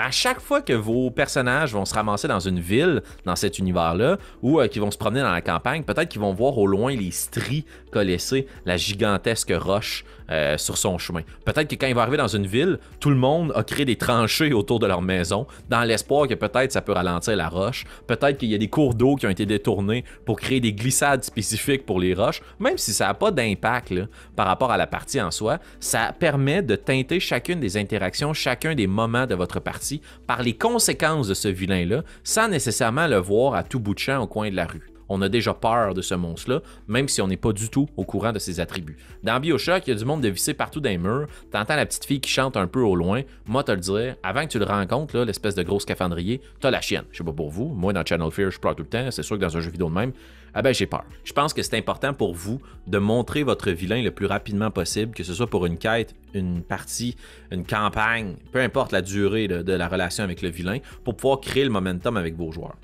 à 0.05 0.11
chaque 0.11 0.41
fois 0.41 0.63
que 0.63 0.73
vos 0.73 1.11
personnages 1.11 1.73
vont 1.73 1.85
se 1.85 1.95
ramasser 1.95 2.29
dans 2.29 2.41
une 2.41 2.61
ville, 2.61 3.03
dans 3.25 3.37
cet 3.37 3.59
univers-là, 3.59 4.19
ou 4.41 4.61
euh, 4.61 4.69
qu'ils 4.69 4.81
vont 4.81 4.91
se 4.91 4.97
promener 4.97 5.21
dans 5.21 5.33
la 5.33 5.43
campagne, 5.43 5.83
peut-être 5.83 6.09
qu'ils 6.09 6.21
vont 6.21 6.33
voir 6.33 6.57
au 6.59 6.67
loin 6.67 6.95
les 6.95 7.11
stries 7.11 7.67
laisser 7.99 8.47
la 8.65 8.77
gigantesque 8.77 9.53
roche 9.55 10.05
euh, 10.31 10.57
sur 10.59 10.77
son 10.77 10.99
chemin. 10.99 11.23
Peut-être 11.45 11.69
que 11.69 11.75
quand 11.75 11.87
il 11.87 11.95
va 11.95 12.03
arriver 12.03 12.17
dans 12.17 12.29
une 12.29 12.47
ville, 12.47 12.79
tout 13.01 13.11
le 13.11 13.17
monde 13.17 13.53
a 13.55 13.63
créé 13.63 13.85
des 13.85 13.97
tranchées 13.97 14.53
autour 14.53 14.79
de 14.79 14.87
leur 14.87 15.03
maison, 15.03 15.47
dans 15.69 15.83
l'espoir 15.83 16.29
que 16.29 16.35
peut-être 16.35 16.73
ça 16.73 16.83
peut 16.83 16.93
ralentir 16.93 17.37
la 17.37 17.49
roche. 17.49 17.85
Peut-être 18.07 18.39
qu'il 18.39 18.51
y 18.51 18.55
a 18.55 18.59
des 18.59 18.69
cours 18.69 18.95
d'eau 18.95 19.17
qui 19.17 19.27
ont 19.27 19.31
été 19.31 19.47
détournés 19.47 20.05
pour 20.25 20.39
créer 20.39 20.61
des 20.61 20.73
glissades 20.73 21.25
spécifiques 21.25 21.87
pour 21.87 22.01
les 22.01 22.15
roches. 22.15 22.43
Même 22.59 22.79
si 22.79 22.93
ça 22.93 23.07
n'a 23.07 23.15
pas 23.15 23.31
d'impact 23.31 23.95
par 24.37 24.47
rapport 24.47 24.71
à 24.71 24.77
la 24.77 24.87
partie 24.87 25.21
en 25.21 25.31
soi, 25.31 25.59
ça 25.81 26.15
permet 26.19 26.63
de 26.63 26.77
teinter 26.77 27.21
chacune 27.21 27.61
des 27.61 27.77
interactions, 27.77 28.33
chacun 28.33 28.75
des 28.75 28.87
moments 28.87 29.27
de 29.27 29.35
votre 29.35 29.61
partie 29.61 30.01
par 30.27 30.43
les 30.43 30.55
conséquences 30.55 31.29
de 31.29 31.35
ce 31.35 31.49
vilain-là, 31.49 32.03
sans 32.25 32.49
nécessairement 32.49 33.07
le 33.07 33.17
voir 33.17 33.55
à 33.55 33.63
tout 33.63 33.81
bout 33.81 33.95
de 33.95 33.99
champ 33.99 34.23
au 34.23 34.27
coin 34.27 34.51
de 34.51 34.57
la 34.57 34.67
rue 34.67 34.91
on 35.11 35.21
a 35.21 35.29
déjà 35.29 35.53
peur 35.53 35.93
de 35.93 36.01
ce 36.01 36.15
monstre-là, 36.15 36.61
même 36.89 37.09
si 37.09 37.21
on 37.21 37.27
n'est 37.27 37.37
pas 37.37 37.53
du 37.53 37.69
tout 37.69 37.89
au 37.97 38.05
courant 38.05 38.33
de 38.33 38.39
ses 38.39 38.61
attributs. 38.61 38.97
Dans 39.23 39.39
Bioshock, 39.41 39.87
il 39.87 39.91
y 39.91 39.93
a 39.93 39.97
du 39.97 40.05
monde 40.05 40.23
de 40.23 40.29
visser 40.29 40.55
partout 40.55 40.81
dans 40.81 40.89
les 40.89 40.99
murs. 40.99 41.27
T'entends 41.51 41.77
la 41.77 41.85
petite 41.85 42.05
fille 42.05 42.21
qui 42.21 42.31
chante 42.31 42.57
un 42.57 42.69
peu 42.69 42.81
au 42.81 42.95
loin. 42.95 43.23
Moi, 43.47 43.65
te 43.65 43.73
le 43.73 43.79
dire, 43.79 44.17
avant 44.23 44.45
que 44.45 44.53
tu 44.53 44.59
le 44.59 44.65
rencontres, 44.65 45.19
l'espèce 45.19 45.57
de 45.57 45.63
gros 45.63 45.81
scaphandrier, 45.81 46.41
t'as 46.61 46.71
la 46.71 46.81
chienne. 46.81 47.05
Je 47.11 47.19
sais 47.19 47.25
pas 47.25 47.33
pour 47.33 47.51
vous. 47.51 47.67
Moi, 47.67 47.93
dans 47.93 48.05
Channel 48.05 48.31
Fear, 48.31 48.51
je 48.51 48.61
pleure 48.61 48.77
tout 48.77 48.85
le 48.85 48.89
temps. 48.89 49.11
C'est 49.11 49.25
sûr 49.25 49.37
que 49.37 49.43
dans 49.43 49.57
un 49.57 49.61
jeu 49.61 49.71
vidéo 49.71 49.89
de 49.89 49.95
même, 49.95 50.13
ah 50.55 50.63
ben 50.63 50.73
j'ai 50.73 50.87
peur. 50.87 51.05
Je 51.25 51.33
pense 51.33 51.53
que 51.55 51.63
c'est 51.63 51.77
important 51.77 52.15
pour 52.15 52.35
vous 52.35 52.61
de 52.87 52.99
montrer 52.99 53.43
votre 53.43 53.71
vilain 53.71 54.03
le 54.03 54.11
plus 54.11 54.27
rapidement 54.27 54.71
possible, 54.71 55.15
que 55.15 55.23
ce 55.23 55.35
soit 55.35 55.47
pour 55.47 55.67
une 55.67 55.79
quête, 55.79 56.15
une 56.35 56.63
partie, 56.63 57.17
une 57.51 57.65
campagne, 57.65 58.37
peu 58.53 58.61
importe 58.61 58.93
la 58.93 59.03
durée 59.03 59.49
de 59.49 59.73
la 59.73 59.89
relation 59.89 60.25
avec 60.25 60.43
le 60.43 60.49
vilain, 60.49 60.79
pour 61.05 61.17
pouvoir 61.17 61.41
créer 61.41 61.65
le 61.65 61.71
momentum 61.71 62.17
avec 62.17 62.37
vos 62.37 62.51
joueurs. 62.53 62.77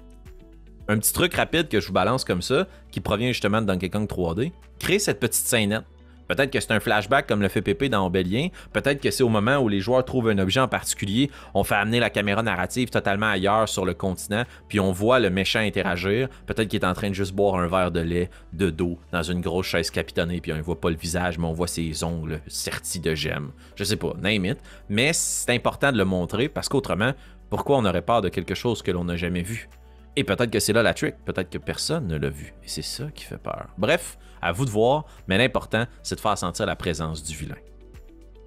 Un 0.89 0.99
petit 0.99 1.13
truc 1.13 1.35
rapide 1.35 1.69
que 1.69 1.81
je 1.81 1.89
vous 1.89 1.93
balance 1.93 2.25
comme 2.25 2.43
ça, 2.43 2.69
qui 2.93 3.01
provient 3.01 3.29
justement 3.29 3.61
de 3.61 3.67
Donkey 3.67 3.89
Kong 3.89 4.09
3D, 4.09 4.53
créez 4.79 5.01
cette 5.01 5.19
petite 5.19 5.45
scénette. 5.45 5.85
Peut-être 6.29 6.51
que 6.51 6.61
c'est 6.61 6.73
un 6.73 6.81
flashback 6.81 7.27
comme 7.27 7.43
le 7.43 7.49
fait 7.49 7.63
Pépé 7.63 7.89
dans 7.89 8.07
Obélien. 8.07 8.49
Peut-être 8.73 9.01
que 9.01 9.11
c'est 9.11 9.23
au 9.23 9.29
moment 9.29 9.59
où 9.59 9.69
les 9.69 9.81
joueurs 9.81 10.05
trouvent 10.05 10.29
un 10.29 10.39
objet 10.39 10.61
en 10.61 10.69
particulier, 10.69 11.31
on 11.55 11.65
fait 11.65 11.75
amener 11.75 12.01
la 12.01 12.11
caméra 12.11 12.43
narrative 12.43 12.91
totalement 12.91 13.27
ailleurs 13.27 13.69
sur 13.69 13.85
le 13.85 13.95
continent, 13.95 14.45
puis 14.69 14.81
on 14.81 14.93
voit 14.93 15.19
le 15.21 15.31
méchant 15.31 15.61
interagir. 15.61 16.29
Peut-être 16.47 16.69
qu'il 16.69 16.81
est 16.81 16.87
en 16.87 16.95
train 16.95 17.11
de 17.11 17.15
juste 17.15 17.33
boire 17.33 17.57
un 17.57 17.67
verre 17.67 17.91
de 17.91 18.01
lait 18.01 18.31
de 18.53 18.71
dos 18.71 18.99
dans 19.13 19.23
une 19.23 19.41
grosse 19.41 19.67
chaise 19.67 19.91
capitonnée, 19.91 20.41
puis 20.41 20.53
on 20.53 20.57
ne 20.57 20.63
voit 20.63 20.81
pas 20.81 20.91
le 20.91 20.97
visage, 20.97 21.39
mais 21.39 21.47
on 21.47 21.53
voit 21.53 21.69
ses 21.69 22.05
ongles 22.05 22.41
sertis 22.47 23.01
de 23.01 23.15
gemmes. 23.15 23.53
Je 23.75 23.85
sais 23.85 23.97
pas, 23.97 24.13
name 24.21 24.47
it. 24.47 24.59
Mais 24.89 25.13
c'est 25.13 25.51
important 25.51 25.93
de 25.93 25.99
le 25.99 26.05
montrer 26.05 26.49
parce 26.49 26.69
qu'autrement, 26.69 27.13
pourquoi 27.51 27.79
on 27.79 27.85
aurait 27.85 28.03
peur 28.03 28.21
de 28.21 28.29
quelque 28.29 28.55
chose 28.55 28.83
que 28.83 28.91
l'on 28.91 29.05
n'a 29.05 29.17
jamais 29.17 29.43
vu? 29.43 29.69
Et 30.17 30.25
peut-être 30.25 30.51
que 30.51 30.59
c'est 30.59 30.73
là 30.73 30.83
la 30.83 30.95
trick, 30.95 31.15
peut-être 31.25 31.51
que 31.51 31.59
personne 31.59 32.07
ne 32.07 32.17
l'a 32.17 32.31
vu. 32.31 32.55
Et 32.65 32.69
c'est 32.69 32.83
ça 32.83 33.05
qui 33.15 33.25
fait 33.25 33.37
peur. 33.37 33.69
Bref, 33.77 34.19
à 34.41 34.53
vous 34.53 34.65
de 34.65 34.71
voir, 34.71 35.05
mais 35.29 35.37
l'important, 35.37 35.85
c'est 36.03 36.15
de 36.15 36.21
faire 36.21 36.39
sentir 36.39 36.65
la 36.67 36.75
présence 36.75 37.23
du 37.23 37.37
vilain. 37.37 37.57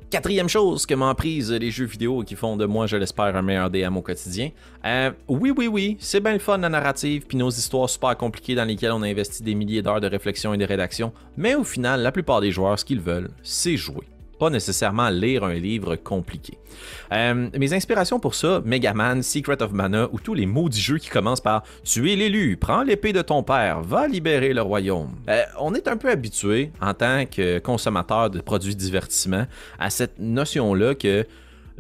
Quatrième 0.09 0.49
chose 0.49 0.87
que 0.87 0.95
m'ont 0.95 1.13
prise 1.13 1.51
les 1.51 1.69
jeux 1.69 1.85
vidéo 1.85 2.23
qui 2.23 2.35
font 2.35 2.57
de 2.57 2.65
moi, 2.65 2.87
je 2.87 2.97
l'espère, 2.97 3.35
un 3.35 3.43
meilleur 3.43 3.69
DM 3.69 3.95
au 3.95 4.01
quotidien. 4.01 4.49
Euh, 4.83 5.11
oui, 5.27 5.53
oui, 5.55 5.67
oui, 5.67 5.97
c'est 5.99 6.19
bien 6.19 6.33
le 6.33 6.39
fun 6.39 6.57
la 6.57 6.69
narrative, 6.69 7.27
puis 7.27 7.37
nos 7.37 7.51
histoires 7.51 7.87
super 7.87 8.17
compliquées 8.17 8.55
dans 8.55 8.65
lesquelles 8.65 8.91
on 8.91 9.03
a 9.03 9.07
investi 9.07 9.43
des 9.43 9.53
milliers 9.53 9.83
d'heures 9.83 10.01
de 10.01 10.07
réflexion 10.07 10.55
et 10.55 10.57
de 10.57 10.65
rédaction, 10.65 11.13
mais 11.37 11.53
au 11.53 11.63
final, 11.63 12.01
la 12.01 12.11
plupart 12.11 12.41
des 12.41 12.49
joueurs, 12.49 12.79
ce 12.79 12.85
qu'ils 12.85 13.01
veulent, 13.01 13.29
c'est 13.43 13.77
jouer 13.77 14.07
pas 14.39 14.49
nécessairement 14.49 15.09
lire 15.09 15.43
un 15.43 15.53
livre 15.53 15.95
compliqué. 15.95 16.57
Euh, 17.11 17.49
mes 17.57 17.73
inspirations 17.73 18.19
pour 18.19 18.35
ça, 18.35 18.61
Megaman, 18.65 19.21
Secret 19.21 19.61
of 19.61 19.73
Mana 19.73 20.07
ou 20.11 20.19
tous 20.19 20.33
les 20.33 20.45
maudits 20.45 20.81
jeux 20.81 20.97
qui 20.97 21.09
commencent 21.09 21.41
par 21.41 21.63
Tu 21.83 22.01
l'élu, 22.01 22.57
prends 22.57 22.83
l'épée 22.83 23.13
de 23.13 23.21
ton 23.21 23.43
père, 23.43 23.81
va 23.81 24.07
libérer 24.07 24.53
le 24.53 24.61
royaume. 24.61 25.11
Euh, 25.29 25.41
on 25.59 25.73
est 25.75 25.87
un 25.87 25.97
peu 25.97 26.09
habitué 26.09 26.71
en 26.81 26.93
tant 26.93 27.25
que 27.25 27.59
consommateur 27.59 28.29
de 28.29 28.39
produits 28.39 28.75
divertissement 28.75 29.45
à 29.77 29.89
cette 29.89 30.19
notion-là 30.19 30.95
que 30.95 31.25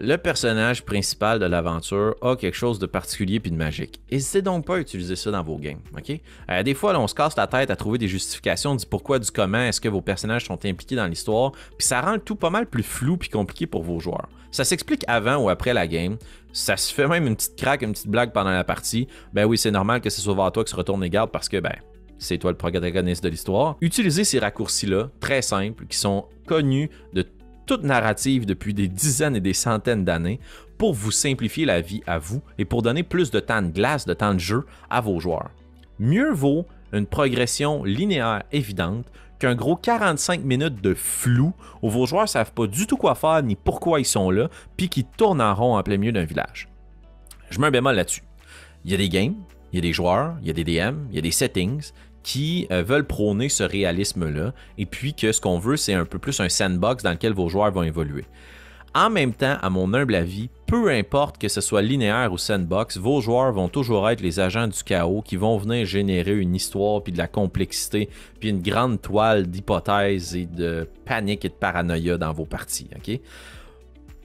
le 0.01 0.15
personnage 0.15 0.85
principal 0.85 1.39
de 1.39 1.45
l'aventure 1.45 2.15
a 2.21 2.37
quelque 2.37 2.55
chose 2.55 2.79
de 2.79 2.85
particulier 2.85 3.41
puis 3.41 3.51
de 3.51 3.57
magique. 3.57 3.99
N'hésitez 4.09 4.41
donc 4.41 4.65
pas 4.65 4.77
à 4.77 4.79
utiliser 4.79 5.17
ça 5.17 5.29
dans 5.29 5.43
vos 5.43 5.57
games, 5.57 5.81
ok? 5.93 6.21
Euh, 6.49 6.63
des 6.63 6.73
fois, 6.73 6.97
on 6.97 7.07
se 7.07 7.13
casse 7.13 7.35
la 7.35 7.47
tête 7.47 7.69
à 7.69 7.75
trouver 7.75 7.97
des 7.97 8.07
justifications 8.07 8.75
du 8.75 8.85
pourquoi, 8.85 9.19
du 9.19 9.29
comment 9.29 9.59
est-ce 9.59 9.81
que 9.81 9.89
vos 9.89 10.01
personnages 10.01 10.45
sont 10.45 10.65
impliqués 10.65 10.95
dans 10.95 11.07
l'histoire, 11.07 11.51
puis 11.77 11.85
ça 11.85 11.99
rend 11.99 12.17
tout 12.17 12.37
pas 12.37 12.49
mal 12.49 12.65
plus 12.65 12.83
flou 12.83 13.17
puis 13.17 13.29
compliqué 13.29 13.67
pour 13.67 13.83
vos 13.83 13.99
joueurs. 13.99 14.29
Ça 14.51 14.63
s'explique 14.63 15.03
avant 15.07 15.35
ou 15.35 15.49
après 15.49 15.73
la 15.73 15.85
game, 15.85 16.17
ça 16.53 16.77
se 16.77 16.93
fait 16.93 17.07
même 17.07 17.27
une 17.27 17.35
petite 17.35 17.57
craque, 17.57 17.81
une 17.81 17.91
petite 17.91 18.07
blague 18.07 18.31
pendant 18.31 18.51
la 18.51 18.63
partie. 18.63 19.07
Ben 19.33 19.45
oui, 19.45 19.57
c'est 19.57 19.69
normal 19.69 19.99
que 19.99 20.09
ce 20.09 20.21
soit 20.21 20.33
vers 20.33 20.51
toi 20.53 20.63
que 20.63 20.69
se 20.69 20.75
retourne 20.77 21.01
les 21.01 21.09
gardes 21.09 21.31
parce 21.31 21.49
que, 21.49 21.57
ben, 21.57 21.75
c'est 22.17 22.37
toi 22.37 22.51
le 22.51 22.57
protagoniste 22.57 23.23
de 23.23 23.29
l'histoire. 23.29 23.75
Utilisez 23.81 24.23
ces 24.23 24.39
raccourcis-là, 24.39 25.09
très 25.19 25.41
simples, 25.41 25.85
qui 25.87 25.97
sont 25.97 26.25
connus 26.47 26.89
de 27.13 27.25
toute 27.69 27.83
narrative 27.83 28.47
depuis 28.47 28.73
des 28.73 28.87
dizaines 28.87 29.35
et 29.35 29.41
des 29.41 29.53
centaines 29.53 30.03
d'années 30.03 30.39
pour 30.79 30.95
vous 30.95 31.11
simplifier 31.11 31.65
la 31.65 31.81
vie 31.81 32.01
à 32.07 32.17
vous 32.17 32.41
et 32.57 32.65
pour 32.65 32.81
donner 32.81 33.03
plus 33.03 33.29
de 33.29 33.39
temps 33.39 33.61
de 33.61 33.67
glace, 33.67 34.07
de 34.07 34.15
temps 34.15 34.33
de 34.33 34.39
jeu 34.39 34.65
à 34.89 35.01
vos 35.01 35.19
joueurs. 35.19 35.51
Mieux 35.99 36.31
vaut 36.31 36.65
une 36.93 37.05
progression 37.05 37.83
linéaire 37.83 38.41
évidente 38.51 39.05
qu'un 39.37 39.53
gros 39.53 39.75
45 39.75 40.43
minutes 40.43 40.81
de 40.81 40.95
flou 40.95 41.53
où 41.83 41.91
vos 41.91 42.07
joueurs 42.07 42.27
savent 42.27 42.53
pas 42.53 42.65
du 42.65 42.87
tout 42.87 42.97
quoi 42.97 43.13
faire 43.13 43.43
ni 43.43 43.55
pourquoi 43.55 43.99
ils 43.99 44.05
sont 44.05 44.31
là, 44.31 44.49
puis 44.75 44.89
qui 44.89 45.03
tournent 45.03 45.39
en 45.39 45.53
rond 45.53 45.77
en 45.77 45.83
plein 45.83 45.97
milieu 45.97 46.11
d'un 46.11 46.25
village. 46.25 46.69
Je 47.51 47.59
mets 47.59 47.67
un 47.67 47.71
bémol 47.71 47.95
là-dessus. 47.95 48.23
Il 48.83 48.89
y 48.89 48.95
a 48.95 48.97
des 48.97 49.09
games, 49.09 49.35
il 49.71 49.75
y 49.75 49.77
a 49.77 49.83
des 49.83 49.93
joueurs, 49.93 50.37
il 50.41 50.47
y 50.47 50.49
a 50.49 50.53
des 50.53 50.63
DM, 50.63 51.05
il 51.11 51.15
y 51.15 51.19
a 51.19 51.21
des 51.21 51.29
settings 51.29 51.91
qui 52.29 52.67
euh, 52.69 52.83
veulent 52.83 53.07
prôner 53.07 53.49
ce 53.49 53.63
réalisme-là, 53.63 54.53
et 54.77 54.85
puis 54.85 55.15
que 55.15 55.31
ce 55.31 55.41
qu'on 55.41 55.57
veut, 55.57 55.77
c'est 55.77 55.95
un 55.95 56.05
peu 56.05 56.19
plus 56.19 56.39
un 56.39 56.47
sandbox 56.47 57.01
dans 57.01 57.09
lequel 57.09 57.33
vos 57.33 57.49
joueurs 57.49 57.71
vont 57.71 57.81
évoluer. 57.81 58.25
En 58.93 59.09
même 59.09 59.33
temps, 59.33 59.57
à 59.59 59.71
mon 59.71 59.91
humble 59.95 60.13
avis, 60.13 60.51
peu 60.67 60.91
importe 60.91 61.39
que 61.39 61.47
ce 61.47 61.59
soit 61.59 61.81
linéaire 61.81 62.31
ou 62.31 62.37
sandbox, 62.37 62.97
vos 62.97 63.19
joueurs 63.19 63.51
vont 63.51 63.67
toujours 63.67 64.07
être 64.11 64.21
les 64.21 64.39
agents 64.39 64.67
du 64.67 64.83
chaos 64.83 65.23
qui 65.23 65.37
vont 65.37 65.57
venir 65.57 65.87
générer 65.87 66.37
une 66.37 66.53
histoire, 66.53 67.01
puis 67.01 67.11
de 67.11 67.17
la 67.17 67.27
complexité, 67.27 68.09
puis 68.39 68.49
une 68.49 68.61
grande 68.61 69.01
toile 69.01 69.47
d'hypothèses 69.47 70.35
et 70.35 70.45
de 70.45 70.87
panique 71.05 71.45
et 71.45 71.49
de 71.49 71.53
paranoïa 71.55 72.19
dans 72.19 72.31
vos 72.31 72.45
parties. 72.45 72.91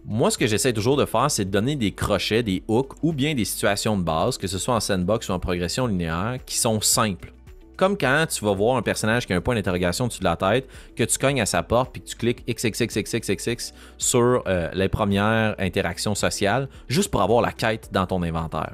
Moi, 0.04 0.30
ce 0.30 0.37
que 0.37 0.46
j'essaie 0.46 0.75
toujours 0.75 0.99
de 0.99 1.06
faire, 1.06 1.30
c'est 1.30 1.46
de 1.46 1.50
donner 1.50 1.75
des 1.75 1.92
crochets, 1.92 2.42
des 2.42 2.62
hooks 2.68 3.02
ou 3.02 3.14
bien 3.14 3.34
des 3.34 3.46
situations 3.46 3.96
de 3.96 4.02
base, 4.02 4.37
que 4.37 4.46
ce 4.46 4.58
soit 4.58 4.75
en 4.75 4.80
sandbox 4.80 5.30
ou 5.30 5.32
en 5.32 5.38
progression 5.38 5.87
linéaire, 5.87 6.37
qui 6.44 6.58
sont 6.58 6.82
simples 6.82 7.32
comme 7.76 7.97
quand 7.97 8.26
tu 8.26 8.45
vas 8.45 8.52
voir 8.52 8.76
un 8.76 8.83
personnage 8.83 9.26
qui 9.26 9.33
a 9.33 9.37
un 9.37 9.40
point 9.40 9.54
d'interrogation 9.54 10.07
dessus 10.07 10.21
de 10.21 10.25
la 10.25 10.37
tête, 10.37 10.69
que 10.97 11.04
tu 11.04 11.19
cognes 11.19 11.40
à 11.40 11.47
sa 11.47 11.62
porte 11.62 11.93
puis 11.93 12.02
que 12.02 12.09
tu 12.09 12.16
cliques 12.16 12.45
XXXXXX 12.49 13.73
sur 13.99 14.43
euh, 14.47 14.71
les 14.73 14.88
premières 14.88 15.54
interactions 15.59 16.14
sociales, 16.14 16.69
juste 16.88 17.11
pour 17.11 17.23
avoir 17.23 17.40
la 17.40 17.52
quête 17.52 17.90
dans 17.93 18.07
ton 18.07 18.23
inventaire. 18.23 18.73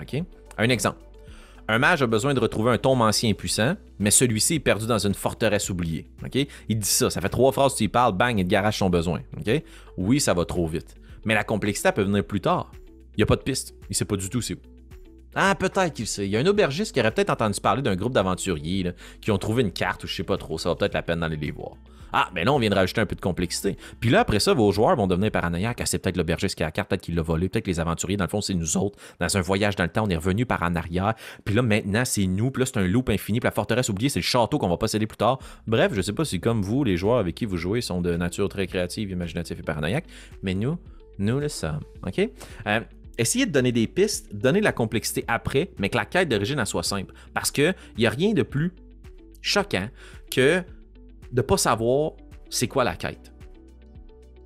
Un 0.58 0.68
exemple. 0.68 0.98
Un 1.68 1.78
mage 1.78 2.02
a 2.02 2.08
besoin 2.08 2.34
de 2.34 2.40
retrouver 2.40 2.72
un 2.72 2.78
tombe 2.78 3.00
ancien 3.00 3.32
puissant, 3.32 3.76
mais 4.00 4.10
celui-ci 4.10 4.54
est 4.56 4.60
perdu 4.60 4.86
dans 4.86 4.98
une 4.98 5.14
forteresse 5.14 5.70
oubliée. 5.70 6.08
Il 6.68 6.78
dit 6.80 6.88
ça, 6.88 7.10
ça 7.10 7.20
fait 7.20 7.28
trois 7.28 7.52
phrases, 7.52 7.76
tu 7.76 7.84
y 7.84 7.88
parles, 7.88 8.12
bang, 8.12 8.36
il 8.36 8.44
te 8.44 8.50
garage 8.50 8.78
son 8.78 8.90
besoin. 8.90 9.20
Oui, 9.96 10.18
ça 10.18 10.34
va 10.34 10.44
trop 10.44 10.66
vite. 10.66 10.96
Mais 11.24 11.34
la 11.34 11.44
complexité 11.44 11.92
peut 11.92 12.02
venir 12.02 12.24
plus 12.24 12.40
tard. 12.40 12.72
Il 13.14 13.18
n'y 13.18 13.22
a 13.22 13.26
pas 13.26 13.36
de 13.36 13.42
piste. 13.42 13.74
Il 13.88 13.94
sait 13.94 14.04
pas 14.04 14.16
du 14.16 14.28
tout 14.28 14.40
c'est 14.40 14.54
où. 14.54 14.69
Ah, 15.34 15.54
peut-être 15.54 15.92
qu'il 15.92 16.06
sait. 16.06 16.26
Il 16.26 16.30
y 16.30 16.36
a 16.36 16.40
un 16.40 16.46
aubergiste 16.46 16.92
qui 16.92 17.00
aurait 17.00 17.12
peut-être 17.12 17.30
entendu 17.30 17.60
parler 17.60 17.82
d'un 17.82 17.96
groupe 17.96 18.12
d'aventuriers 18.12 18.92
qui 19.20 19.30
ont 19.30 19.38
trouvé 19.38 19.62
une 19.62 19.72
carte 19.72 20.04
ou 20.04 20.06
je 20.06 20.14
sais 20.14 20.24
pas 20.24 20.36
trop. 20.36 20.58
Ça 20.58 20.70
va 20.70 20.74
peut-être 20.74 20.94
la 20.94 21.02
peine 21.02 21.20
d'aller 21.20 21.36
les 21.36 21.50
voir. 21.50 21.72
Ah, 22.12 22.28
mais 22.34 22.44
là, 22.44 22.52
on 22.52 22.58
vient 22.58 22.70
de 22.70 22.74
rajouter 22.74 23.00
un 23.00 23.06
peu 23.06 23.14
de 23.14 23.20
complexité. 23.20 23.76
Puis 24.00 24.10
là, 24.10 24.20
après 24.20 24.40
ça, 24.40 24.52
vos 24.52 24.72
joueurs 24.72 24.96
vont 24.96 25.06
devenir 25.06 25.30
paranoïaques. 25.30 25.80
Ah, 25.80 25.86
c'est 25.86 25.98
peut-être 25.98 26.16
l'aubergiste 26.16 26.56
qui 26.56 26.62
a 26.62 26.66
la 26.66 26.72
carte, 26.72 26.88
peut-être 26.88 27.02
qu'il 27.02 27.14
l'a 27.14 27.22
volé, 27.22 27.48
peut-être 27.48 27.64
que 27.64 27.70
les 27.70 27.80
aventuriers, 27.80 28.16
dans 28.16 28.24
le 28.24 28.30
fond, 28.30 28.40
c'est 28.40 28.54
nous 28.54 28.76
autres. 28.76 28.98
Dans 29.20 29.36
un 29.36 29.40
voyage 29.40 29.76
dans 29.76 29.84
le 29.84 29.90
temps, 29.90 30.04
on 30.04 30.10
est 30.10 30.16
revenu 30.16 30.46
par 30.46 30.62
en 30.62 30.74
arrière. 30.74 31.14
Puis 31.44 31.54
là, 31.54 31.62
maintenant, 31.62 32.04
c'est 32.04 32.26
nous. 32.26 32.50
Puis 32.50 32.62
là, 32.62 32.66
c'est 32.66 32.78
un 32.78 32.86
loop 32.86 33.10
infini. 33.10 33.40
Puis 33.40 33.46
la 33.46 33.52
forteresse 33.52 33.88
oubliée, 33.88 34.08
c'est 34.08 34.18
le 34.20 34.24
château 34.24 34.58
qu'on 34.58 34.68
va 34.68 34.76
posséder 34.76 35.06
plus 35.06 35.18
tard. 35.18 35.38
Bref, 35.66 35.92
je 35.94 36.02
sais 36.02 36.12
pas 36.12 36.24
si, 36.24 36.40
comme 36.40 36.62
vous, 36.62 36.84
les 36.84 36.96
joueurs 36.96 37.18
avec 37.18 37.34
qui 37.34 37.44
vous 37.44 37.56
jouez 37.56 37.80
sont 37.80 38.00
de 38.00 38.16
nature 38.16 38.48
très 38.48 38.66
créative, 38.66 39.10
imaginative 39.10 39.60
et 39.60 39.62
paranoïaque. 39.62 40.06
Mais 40.42 40.54
nous, 40.54 40.78
nous 41.18 41.38
le 41.38 41.48
sommes. 41.48 41.80
OK? 42.06 42.28
Euh, 42.66 42.80
essayez 43.20 43.46
de 43.46 43.52
donner 43.52 43.72
des 43.72 43.86
pistes, 43.86 44.34
donner 44.34 44.60
de 44.60 44.64
la 44.64 44.72
complexité 44.72 45.24
après, 45.28 45.70
mais 45.78 45.88
que 45.88 45.96
la 45.96 46.06
quête 46.06 46.28
d'origine 46.28 46.64
soit 46.64 46.82
simple. 46.82 47.14
Parce 47.34 47.50
qu'il 47.50 47.74
n'y 47.98 48.06
a 48.06 48.10
rien 48.10 48.32
de 48.32 48.42
plus 48.42 48.72
choquant 49.42 49.88
que 50.30 50.58
de 50.60 50.64
ne 51.36 51.42
pas 51.42 51.56
savoir 51.56 52.12
c'est 52.48 52.66
quoi 52.66 52.82
la 52.82 52.96
quête. 52.96 53.32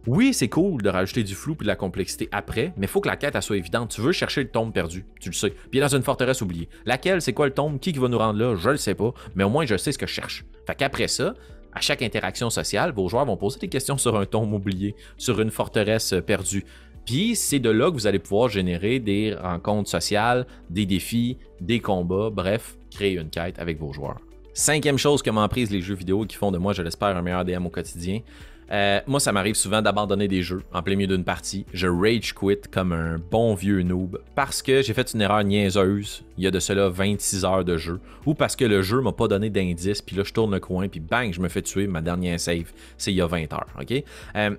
Oui, 0.07 0.35
c'est 0.35 0.50
cool 0.50 0.83
de 0.83 0.90
rajouter 0.90 1.23
du 1.23 1.35
flou 1.35 1.54
et 1.54 1.62
de 1.62 1.66
la 1.66 1.76
complexité 1.76 2.28
après, 2.31 2.75
mais 2.76 2.87
il 2.87 2.88
faut 2.88 3.00
que 3.00 3.09
la 3.09 3.16
quête 3.16 3.40
soit 3.40 3.57
évidente. 3.57 3.90
Tu 3.90 4.02
veux 4.02 4.12
chercher 4.12 4.43
le 4.43 4.50
tombe 4.50 4.71
perdu, 4.71 5.07
tu 5.19 5.31
le 5.31 5.35
sais. 5.35 5.54
Puis 5.71 5.81
dans 5.81 5.88
une 5.88 6.02
forteresse 6.02 6.43
oubliée. 6.43 6.69
Laquelle, 6.85 7.23
c'est 7.23 7.33
quoi 7.33 7.47
le 7.47 7.54
tombe, 7.54 7.81
qui 7.81 7.93
va 7.93 8.09
nous 8.09 8.19
rendre 8.19 8.38
là, 8.38 8.54
je 8.54 8.69
le 8.69 8.76
sais 8.76 8.95
pas, 8.95 9.14
mais 9.35 9.45
au 9.45 9.49
moins 9.49 9.64
je 9.64 9.78
sais 9.78 9.93
ce 9.93 9.99
que 9.99 10.07
je 10.07 10.12
cherche. 10.12 10.45
Fait 10.66 10.75
qu'après 10.75 11.09
ça, 11.09 11.35
à 11.73 11.81
chaque 11.81 12.02
interaction 12.02 12.50
sociale, 12.50 12.93
vos 12.93 13.09
joueurs 13.09 13.25
vont 13.25 13.38
poser 13.38 13.61
des 13.61 13.69
questions 13.69 13.97
sur 13.97 14.19
un 14.19 14.26
tombe 14.26 14.52
oublié, 14.52 14.95
sur 15.16 15.40
une 15.40 15.50
forteresse 15.50 16.14
perdue 16.26 16.64
Puis 17.04 17.37
c'est 17.37 17.58
de 17.58 17.70
là 17.70 17.90
que 17.90 17.94
vous 17.94 18.06
allez 18.06 18.18
pouvoir 18.18 18.49
générer 18.49 18.99
des 18.99 19.34
rencontres 19.34 19.90
sociales, 19.90 20.46
des 20.70 20.87
défis, 20.87 21.38
des 21.61 21.80
combats, 21.80 22.30
bref, 22.30 22.76
créer 22.90 23.18
une 23.18 23.30
quête 23.30 23.58
avec 23.58 23.78
vos 23.78 23.92
joueurs. 23.92 24.20
Cinquième 24.52 24.99
chose 24.99 25.23
que 25.23 25.30
m'ont 25.30 25.49
prise 25.49 25.70
les 25.70 25.80
jeux 25.80 25.96
vidéo 25.96 26.25
qui 26.25 26.37
font 26.37 26.52
de 26.52 26.58
moi, 26.58 26.73
je 26.73 26.82
l'espère, 26.82 27.16
un 27.16 27.23
meilleur 27.23 27.44
DM 27.44 27.66
au 27.66 27.70
quotidien. 27.70 28.20
Euh, 28.70 29.00
moi, 29.06 29.20
ça 29.20 29.32
m'arrive 29.32 29.56
souvent 29.56 29.82
d'abandonner 29.82 30.28
des 30.28 30.42
jeux 30.42 30.62
en 30.73 30.82
plein 30.82 30.96
milieu 30.96 31.14
d'une 31.14 31.25
partie. 31.25 31.66
Je 31.73 31.87
rage 31.87 32.34
quit 32.34 32.61
comme 32.70 32.92
un 32.92 33.18
bon 33.18 33.54
vieux 33.54 33.82
noob 33.82 34.20
parce 34.34 34.62
que 34.62 34.82
j'ai 34.82 34.94
fait 34.94 35.12
une 35.12 35.20
erreur 35.20 35.44
niaiseuse 35.44 36.25
il 36.38 36.44
y 36.44 36.46
a 36.46 36.50
de 36.50 36.61
cela 36.61 36.88
26 36.88 37.44
heures 37.44 37.64
de 37.64 37.76
jeu 37.76 38.00
ou 38.26 38.34
parce 38.34 38.56
que 38.56 38.64
le 38.64 38.82
jeu 38.82 39.00
m'a 39.00 39.12
pas 39.12 39.28
donné 39.28 39.50
d'indice 39.50 40.00
puis 40.00 40.16
là 40.16 40.23
je 40.25 40.32
tourne 40.32 40.52
le 40.52 40.61
coin 40.61 40.88
puis 40.88 41.00
bang, 41.00 41.32
je 41.32 41.40
me 41.40 41.49
fais 41.49 41.62
tuer 41.62 41.87
ma 41.87 42.00
dernière 42.00 42.40
save. 42.40 42.73
C'est 42.96 43.12
il 43.12 43.16
y 43.16 43.20
a 43.20 43.26
20 43.26 43.52
heures, 43.52 43.66
ok? 43.78 44.02
Euh, 44.37 44.50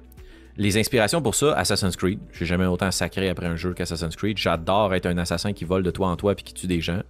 les 0.57 0.77
inspirations 0.77 1.21
pour 1.21 1.35
ça, 1.35 1.53
Assassin's 1.53 1.95
Creed. 1.95 2.19
J'ai 2.31 2.45
jamais 2.45 2.65
autant 2.65 2.91
sacré 2.91 3.29
après 3.29 3.45
un 3.45 3.55
jeu 3.55 3.73
qu'Assassin's 3.73 4.15
Creed. 4.15 4.37
J'adore 4.37 4.93
être 4.93 5.05
un 5.05 5.17
assassin 5.17 5.53
qui 5.53 5.65
vole 5.65 5.83
de 5.83 5.91
toi 5.91 6.07
en 6.07 6.15
toi 6.15 6.35
puis 6.35 6.45
qui 6.45 6.53
tue 6.53 6.67
des 6.67 6.81
gens. 6.81 7.01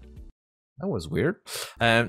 That 0.80 0.88
was 0.88 1.08
weird. 1.10 1.36
Euh, 1.82 2.08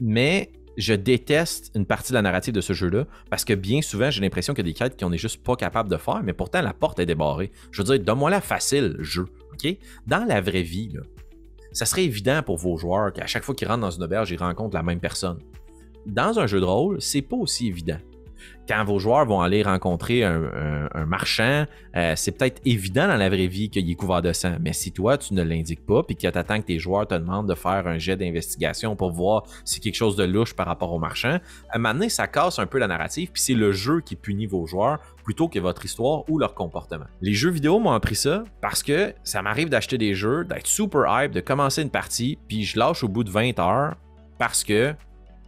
mais 0.00 0.52
je 0.76 0.94
déteste 0.94 1.70
une 1.74 1.86
partie 1.86 2.12
de 2.12 2.14
la 2.14 2.22
narrative 2.22 2.52
de 2.52 2.60
ce 2.60 2.72
jeu-là 2.72 3.06
parce 3.30 3.44
que 3.44 3.52
bien 3.52 3.82
souvent, 3.82 4.10
j'ai 4.10 4.20
l'impression 4.20 4.54
qu'il 4.54 4.66
y 4.66 4.70
a 4.70 4.72
des 4.72 4.78
quêtes 4.78 4.98
qu'on 4.98 5.10
n'est 5.10 5.18
juste 5.18 5.42
pas 5.42 5.54
capable 5.54 5.88
de 5.88 5.96
faire, 5.96 6.22
mais 6.22 6.32
pourtant 6.32 6.62
la 6.62 6.72
porte 6.72 6.98
est 6.98 7.06
débarrée. 7.06 7.52
Je 7.70 7.82
veux 7.82 7.84
dire, 7.84 8.04
donne-moi 8.04 8.30
la 8.30 8.40
facile, 8.40 8.96
jeu. 9.00 9.26
Dans 10.08 10.24
la 10.24 10.40
vraie 10.40 10.62
vie, 10.62 10.92
ça 11.70 11.86
serait 11.86 12.04
évident 12.04 12.42
pour 12.42 12.56
vos 12.56 12.76
joueurs 12.76 13.12
qu'à 13.12 13.26
chaque 13.26 13.44
fois 13.44 13.54
qu'ils 13.54 13.68
rentrent 13.68 13.82
dans 13.82 13.92
une 13.92 14.02
auberge, 14.02 14.30
ils 14.32 14.38
rencontrent 14.38 14.74
la 14.74 14.82
même 14.82 14.98
personne. 14.98 15.38
Dans 16.04 16.40
un 16.40 16.48
jeu 16.48 16.58
de 16.58 16.64
rôle, 16.64 17.00
c'est 17.00 17.22
pas 17.22 17.36
aussi 17.36 17.68
évident 17.68 17.98
quand 18.72 18.84
vos 18.84 18.98
joueurs 18.98 19.26
vont 19.26 19.42
aller 19.42 19.62
rencontrer 19.62 20.24
un, 20.24 20.88
marchand, 21.06 21.66
euh, 21.94 22.14
c'est 22.16 22.32
peut-être 22.32 22.62
évident 22.64 23.06
dans 23.06 23.16
la 23.16 23.28
vraie 23.28 23.46
vie 23.46 23.68
qu'il 23.68 23.90
est 23.90 23.94
couvert 23.94 24.22
de 24.22 24.32
sang. 24.32 24.56
Mais 24.60 24.72
si 24.72 24.92
toi, 24.92 25.18
tu 25.18 25.34
ne 25.34 25.42
l'indiques 25.42 25.84
pas, 25.84 26.02
puis 26.02 26.16
que 26.16 26.22
tu 26.22 26.26
attends 26.26 26.58
que 26.58 26.66
tes 26.66 26.78
joueurs 26.78 27.06
te 27.06 27.14
demandent 27.14 27.48
de 27.48 27.54
faire 27.54 27.86
un 27.86 27.98
jet 27.98 28.16
d'investigation 28.16 28.96
pour 28.96 29.12
voir 29.12 29.42
si 29.64 29.80
quelque 29.80 29.96
chose 29.96 30.16
de 30.16 30.24
louche 30.24 30.54
par 30.54 30.66
rapport 30.66 30.90
au 30.92 30.98
marchand, 30.98 31.38
à 31.68 31.76
un 31.76 31.78
moment 31.78 31.92
donné, 31.92 32.08
ça 32.08 32.26
casse 32.26 32.58
un 32.58 32.66
peu 32.66 32.78
la 32.78 32.86
narrative, 32.86 33.30
puis 33.30 33.42
c'est 33.42 33.54
le 33.54 33.72
jeu 33.72 34.00
qui 34.00 34.16
punit 34.16 34.46
vos 34.46 34.66
joueurs 34.66 35.00
plutôt 35.22 35.48
que 35.48 35.58
votre 35.58 35.84
histoire 35.84 36.24
ou 36.30 36.38
leur 36.38 36.54
comportement. 36.54 37.06
Les 37.20 37.34
jeux 37.34 37.50
vidéo 37.50 37.78
m'ont 37.78 37.92
appris 37.92 38.16
ça 38.16 38.44
parce 38.62 38.82
que 38.82 39.12
ça 39.22 39.42
m'arrive 39.42 39.68
d'acheter 39.68 39.98
des 39.98 40.14
jeux, 40.14 40.44
d'être 40.44 40.66
super 40.66 41.04
hype, 41.08 41.32
de 41.32 41.40
commencer 41.40 41.82
une 41.82 41.90
partie, 41.90 42.38
puis 42.48 42.64
je 42.64 42.78
lâche 42.78 43.04
au 43.04 43.08
bout 43.08 43.24
de 43.24 43.30
20 43.30 43.58
heures 43.58 43.96
parce 44.38 44.64
que 44.64 44.94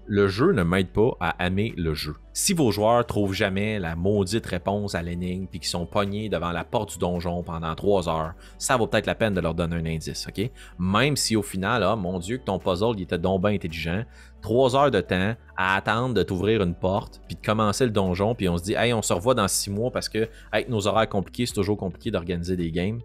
le 0.07 0.29
jeu 0.29 0.53
ne 0.53 0.63
m'aide 0.63 0.89
pas 0.89 1.17
à 1.21 1.47
aimer 1.47 1.73
le 1.77 1.95
jeu. 1.95 2.15
Si 2.33 2.53
vos 2.53 2.71
joueurs 2.71 3.07
trouvent 3.07 3.33
jamais 3.33 3.79
la 3.79 3.97
maudite 3.97 4.45
réponse 4.47 4.95
à 4.95 5.03
l'énigme 5.03 5.47
puis 5.47 5.61
qu'ils 5.61 5.69
sont 5.69 5.87
pognés 5.87 6.29
devant 6.29 6.53
la 6.53 6.65
porte 6.65 6.93
du 6.93 6.99
donjon 6.99 7.43
pendant 7.43 7.75
trois 7.75 8.09
heures, 8.09 8.35
ça 8.59 8.77
vaut 8.77 8.87
peut-être 8.87 9.07
la 9.07 9.15
peine 9.15 9.35
de 9.35 9.41
leur 9.41 9.55
donner 9.55 9.77
un 9.77 9.87
indice, 9.87 10.27
ok? 10.29 10.51
Même 10.79 11.17
si 11.17 11.37
au 11.37 11.43
final, 11.43 11.83
ah, 11.83 11.97
mon 11.97 12.19
Dieu, 12.19 12.39
que 12.39 12.45
ton 12.45 12.59
puzzle 12.59 13.01
était 13.01 13.19
donc 13.19 13.43
bien 13.43 13.53
intelligent, 13.53 14.05
trois 14.43 14.77
heures 14.77 14.91
de 14.91 15.01
temps 15.01 15.35
à 15.57 15.77
attendre 15.77 16.15
de 16.15 16.23
t'ouvrir 16.23 16.63
une 16.63 16.75
porte 16.75 17.21
puis 17.27 17.37
de 17.37 17.45
commencer 17.45 17.85
le 17.85 17.91
donjon 17.91 18.35
puis 18.35 18.49
on 18.49 18.59
se 18.59 18.65
dit, 18.65 18.75
hey, 18.75 18.93
on 18.93 19.03
se 19.03 19.13
revoit 19.13 19.35
dans 19.35 19.49
six 19.49 19.71
mois 19.71 19.91
parce 19.91 20.09
que 20.09 20.29
avec 20.53 20.69
nos 20.69 20.87
horaires 20.87 21.09
compliqués, 21.09 21.47
c'est 21.47 21.55
toujours 21.55 21.79
compliqué 21.79 22.11
d'organiser 22.11 22.57
des 22.57 22.71
games 22.71 23.01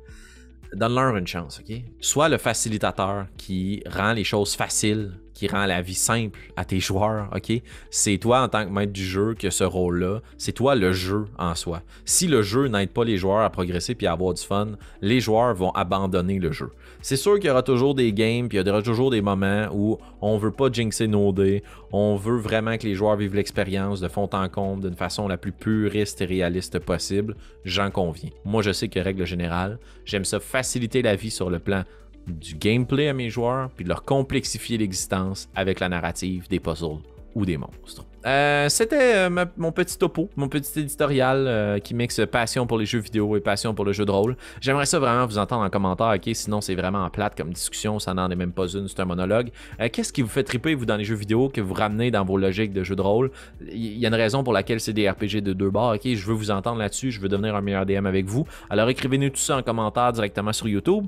donne-leur 0.74 1.16
une 1.16 1.28
chance, 1.28 1.60
ok? 1.60 1.82
Sois 2.00 2.30
le 2.30 2.38
facilitateur 2.38 3.26
qui 3.38 3.82
rend 3.88 4.14
les 4.14 4.24
choses 4.24 4.56
faciles, 4.56 5.14
qui 5.40 5.48
rend 5.48 5.66
la 5.66 5.82
vie 5.82 5.96
simple 5.96 6.38
à 6.58 6.66
tes 6.66 6.82
joueurs, 6.82 7.30
ok? 7.34 7.62
C'est 7.90 8.18
toi 8.18 8.42
en 8.42 8.50
tant 8.50 8.66
que 8.66 8.72
maître 8.72 8.92
du 8.92 9.06
jeu 9.06 9.36
qui 9.36 9.48
a 9.48 9.52
ce 9.52 9.64
rôle-là. 9.64 10.20
C'est 10.38 10.52
toi 10.52 10.76
le 10.76 10.92
jeu 10.92 11.28
en 11.38 11.56
soi. 11.56 11.82
Si 12.04 12.28
le 12.28 12.42
jeu 12.42 12.68
n'aide 12.68 12.90
pas 12.90 13.06
les 13.06 13.16
joueurs 13.16 13.40
à 13.40 13.50
progresser 13.50 13.96
puis 13.96 14.06
à 14.06 14.12
avoir 14.12 14.34
du 14.34 14.44
fun, 14.44 14.72
les 15.02 15.22
joueurs 15.22 15.56
vont 15.56 15.72
abandonner 15.72 16.40
le 16.40 16.52
jeu. 16.52 16.72
C'est 17.02 17.16
sûr 17.16 17.36
qu'il 17.36 17.48
y 17.48 17.50
aura 17.50 17.64
toujours 17.64 17.96
des 17.96 18.12
games, 18.12 18.50
puis 18.50 18.58
il 18.58 18.68
y 18.68 18.70
aura 18.70 18.82
toujours 18.82 19.12
des 19.12 19.22
moments 19.22 19.70
où 19.72 19.98
on 20.20 20.38
veut 20.38 20.52
pas 20.52 20.70
jinxer 20.70 21.08
nos 21.08 21.32
dés, 21.32 21.64
on 21.94 22.18
veut 22.18 22.38
vraiment 22.38 22.78
que 22.78 22.86
les 22.86 22.96
joueurs 22.96 23.16
vivent 23.16 23.36
l'expérience 23.36 24.02
de 24.02 24.10
fond 24.10 24.30
en 24.34 24.50
comble 24.50 24.84
d'une 24.84 24.98
façon 24.98 25.30
la 25.30 25.38
plus 25.38 25.54
puriste 25.54 26.20
et 26.20 26.26
réaliste 26.26 26.80
possible. 26.80 27.38
J'en 27.64 27.92
conviens. 27.92 28.32
Moi, 28.44 28.62
je 28.62 28.74
sais 28.74 28.90
que 28.90 29.00
règle 29.00 29.26
générale, 29.26 29.80
j'aime 30.04 30.26
ça 30.26 30.42
faciliter 30.42 31.02
la 31.02 31.16
vie 31.16 31.32
sur 31.32 31.50
le 31.50 31.60
plan 31.60 31.84
du 32.30 32.56
gameplay 32.56 33.10
à 33.10 33.14
mes 33.14 33.30
joueurs, 33.30 33.70
puis 33.76 33.84
de 33.84 33.90
leur 33.90 34.04
complexifier 34.04 34.78
l'existence 34.78 35.50
avec 35.56 35.80
la 35.80 35.90
narrative 35.90 36.48
des 36.50 36.60
puzzles 36.60 37.00
ou 37.36 37.46
des 37.46 37.58
monstres. 37.58 38.06
Euh, 38.26 38.68
c'était 38.68 39.16
euh, 39.16 39.46
mon 39.56 39.72
petit 39.72 39.98
topo, 39.98 40.30
mon 40.36 40.50
petit 40.50 40.80
éditorial 40.80 41.46
euh, 41.48 41.80
qui 41.80 41.94
mixe 41.94 42.20
passion 42.30 42.68
pour 42.68 42.78
les 42.78 42.86
jeux 42.86 43.00
vidéo 43.00 43.38
et 43.38 43.40
passion 43.40 43.74
pour 43.74 43.86
le 43.86 43.94
jeu 43.94 44.06
de 44.06 44.12
rôle. 44.12 44.36
J'aimerais 44.60 44.86
ça 44.86 45.00
vraiment 45.00 45.26
vous 45.26 45.38
entendre 45.38 45.64
en 45.64 45.70
commentaire, 45.70 46.14
ok? 46.16 46.30
Sinon, 46.34 46.60
c'est 46.60 46.76
vraiment 46.76 47.10
plate 47.10 47.38
comme 47.38 47.54
discussion, 47.54 48.00
ça 48.00 48.14
n'en 48.14 48.30
est 48.30 48.36
même 48.36 48.52
pas 48.52 48.68
une, 48.68 48.88
c'est 48.88 49.00
un 49.00 49.06
monologue. 49.06 49.52
Qu'est-ce 49.94 50.12
qui 50.12 50.22
vous 50.22 50.28
fait 50.28 50.44
triper, 50.44 50.76
vous, 50.76 50.86
dans 50.86 50.98
les 50.98 51.06
jeux 51.06 51.16
vidéo, 51.16 51.50
que 51.50 51.62
vous 51.62 51.74
ramenez 51.74 52.12
dans 52.12 52.26
vos 52.26 52.38
logiques 52.38 52.74
de 52.74 52.84
jeu 52.84 52.96
de 52.96 53.02
rôle? 53.02 53.32
Il 53.72 53.98
y 53.98 54.06
a 54.06 54.10
une 54.10 54.16
raison 54.16 54.44
pour 54.44 54.54
laquelle 54.54 54.82
c'est 54.82 54.94
des 54.94 55.10
RPG 55.10 55.42
de 55.42 55.54
deux 55.54 55.70
bords, 55.70 55.94
ok? 55.96 56.02
Je 56.14 56.26
veux 56.26 56.34
vous 56.34 56.52
entendre 56.52 56.80
là-dessus, 56.80 57.12
je 57.12 57.22
veux 57.22 57.30
devenir 57.30 57.56
un 57.56 57.62
meilleur 57.62 57.86
DM 57.86 58.06
avec 58.06 58.26
vous. 58.26 58.46
Alors 58.70 58.90
écrivez-nous 58.90 59.30
tout 59.30 59.38
ça 59.38 59.58
en 59.58 59.64
commentaire 59.64 60.12
directement 60.12 60.52
sur 60.52 60.68
YouTube 60.68 61.06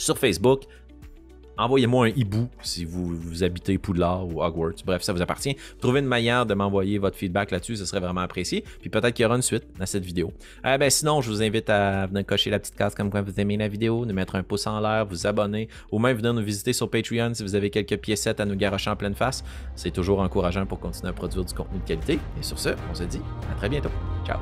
sur 0.00 0.18
Facebook. 0.18 0.62
Envoyez-moi 1.58 2.06
un 2.06 2.08
hibou 2.16 2.48
si 2.62 2.86
vous, 2.86 3.44
habitez 3.44 3.76
Poudlard 3.76 4.26
ou 4.26 4.42
Hogwarts. 4.42 4.82
Bref, 4.86 5.02
ça 5.02 5.12
vous 5.12 5.20
appartient. 5.20 5.54
Trouvez 5.78 6.00
une 6.00 6.06
manière 6.06 6.46
de 6.46 6.54
m'envoyer 6.54 6.96
votre 6.96 7.18
feedback 7.18 7.50
là-dessus, 7.50 7.76
ce 7.76 7.84
serait 7.84 8.00
vraiment 8.00 8.22
apprécié. 8.22 8.64
Puis 8.80 8.88
peut-être 8.88 9.12
qu'il 9.12 9.24
y 9.24 9.26
aura 9.26 9.36
une 9.36 9.42
suite 9.42 9.64
à 9.78 9.84
cette 9.84 10.04
vidéo. 10.04 10.32
Euh, 10.64 10.78
ben, 10.78 10.88
sinon, 10.88 11.20
je 11.20 11.30
vous 11.30 11.42
invite 11.42 11.68
à 11.68 12.06
venir 12.06 12.24
cocher 12.24 12.48
la 12.48 12.58
petite 12.58 12.76
case 12.76 12.94
comme 12.94 13.10
quoi 13.10 13.20
vous 13.20 13.38
aimez 13.38 13.58
la 13.58 13.68
vidéo, 13.68 14.06
de 14.06 14.12
mettre 14.14 14.36
un 14.36 14.42
pouce 14.42 14.66
en 14.66 14.80
l'air, 14.80 15.04
vous 15.04 15.26
abonner, 15.26 15.68
ou 15.92 15.98
même 15.98 16.16
venir 16.16 16.32
nous 16.32 16.42
visiter 16.42 16.72
sur 16.72 16.88
Patreon 16.88 17.34
si 17.34 17.42
vous 17.42 17.54
avez 17.54 17.68
quelques 17.68 17.98
piécettes 17.98 18.40
à 18.40 18.46
nous 18.46 18.56
garocher 18.56 18.88
en 18.88 18.96
pleine 18.96 19.14
face. 19.14 19.44
C'est 19.76 19.90
toujours 19.90 20.20
encourageant 20.20 20.64
pour 20.64 20.80
continuer 20.80 21.10
à 21.10 21.12
produire 21.12 21.44
du 21.44 21.52
contenu 21.52 21.78
de 21.78 21.84
qualité. 21.84 22.18
Et 22.38 22.42
sur 22.42 22.58
ce, 22.58 22.70
on 22.90 22.94
se 22.94 23.04
dit 23.04 23.20
à 23.52 23.54
très 23.56 23.68
bientôt. 23.68 23.90
Ciao! 24.26 24.38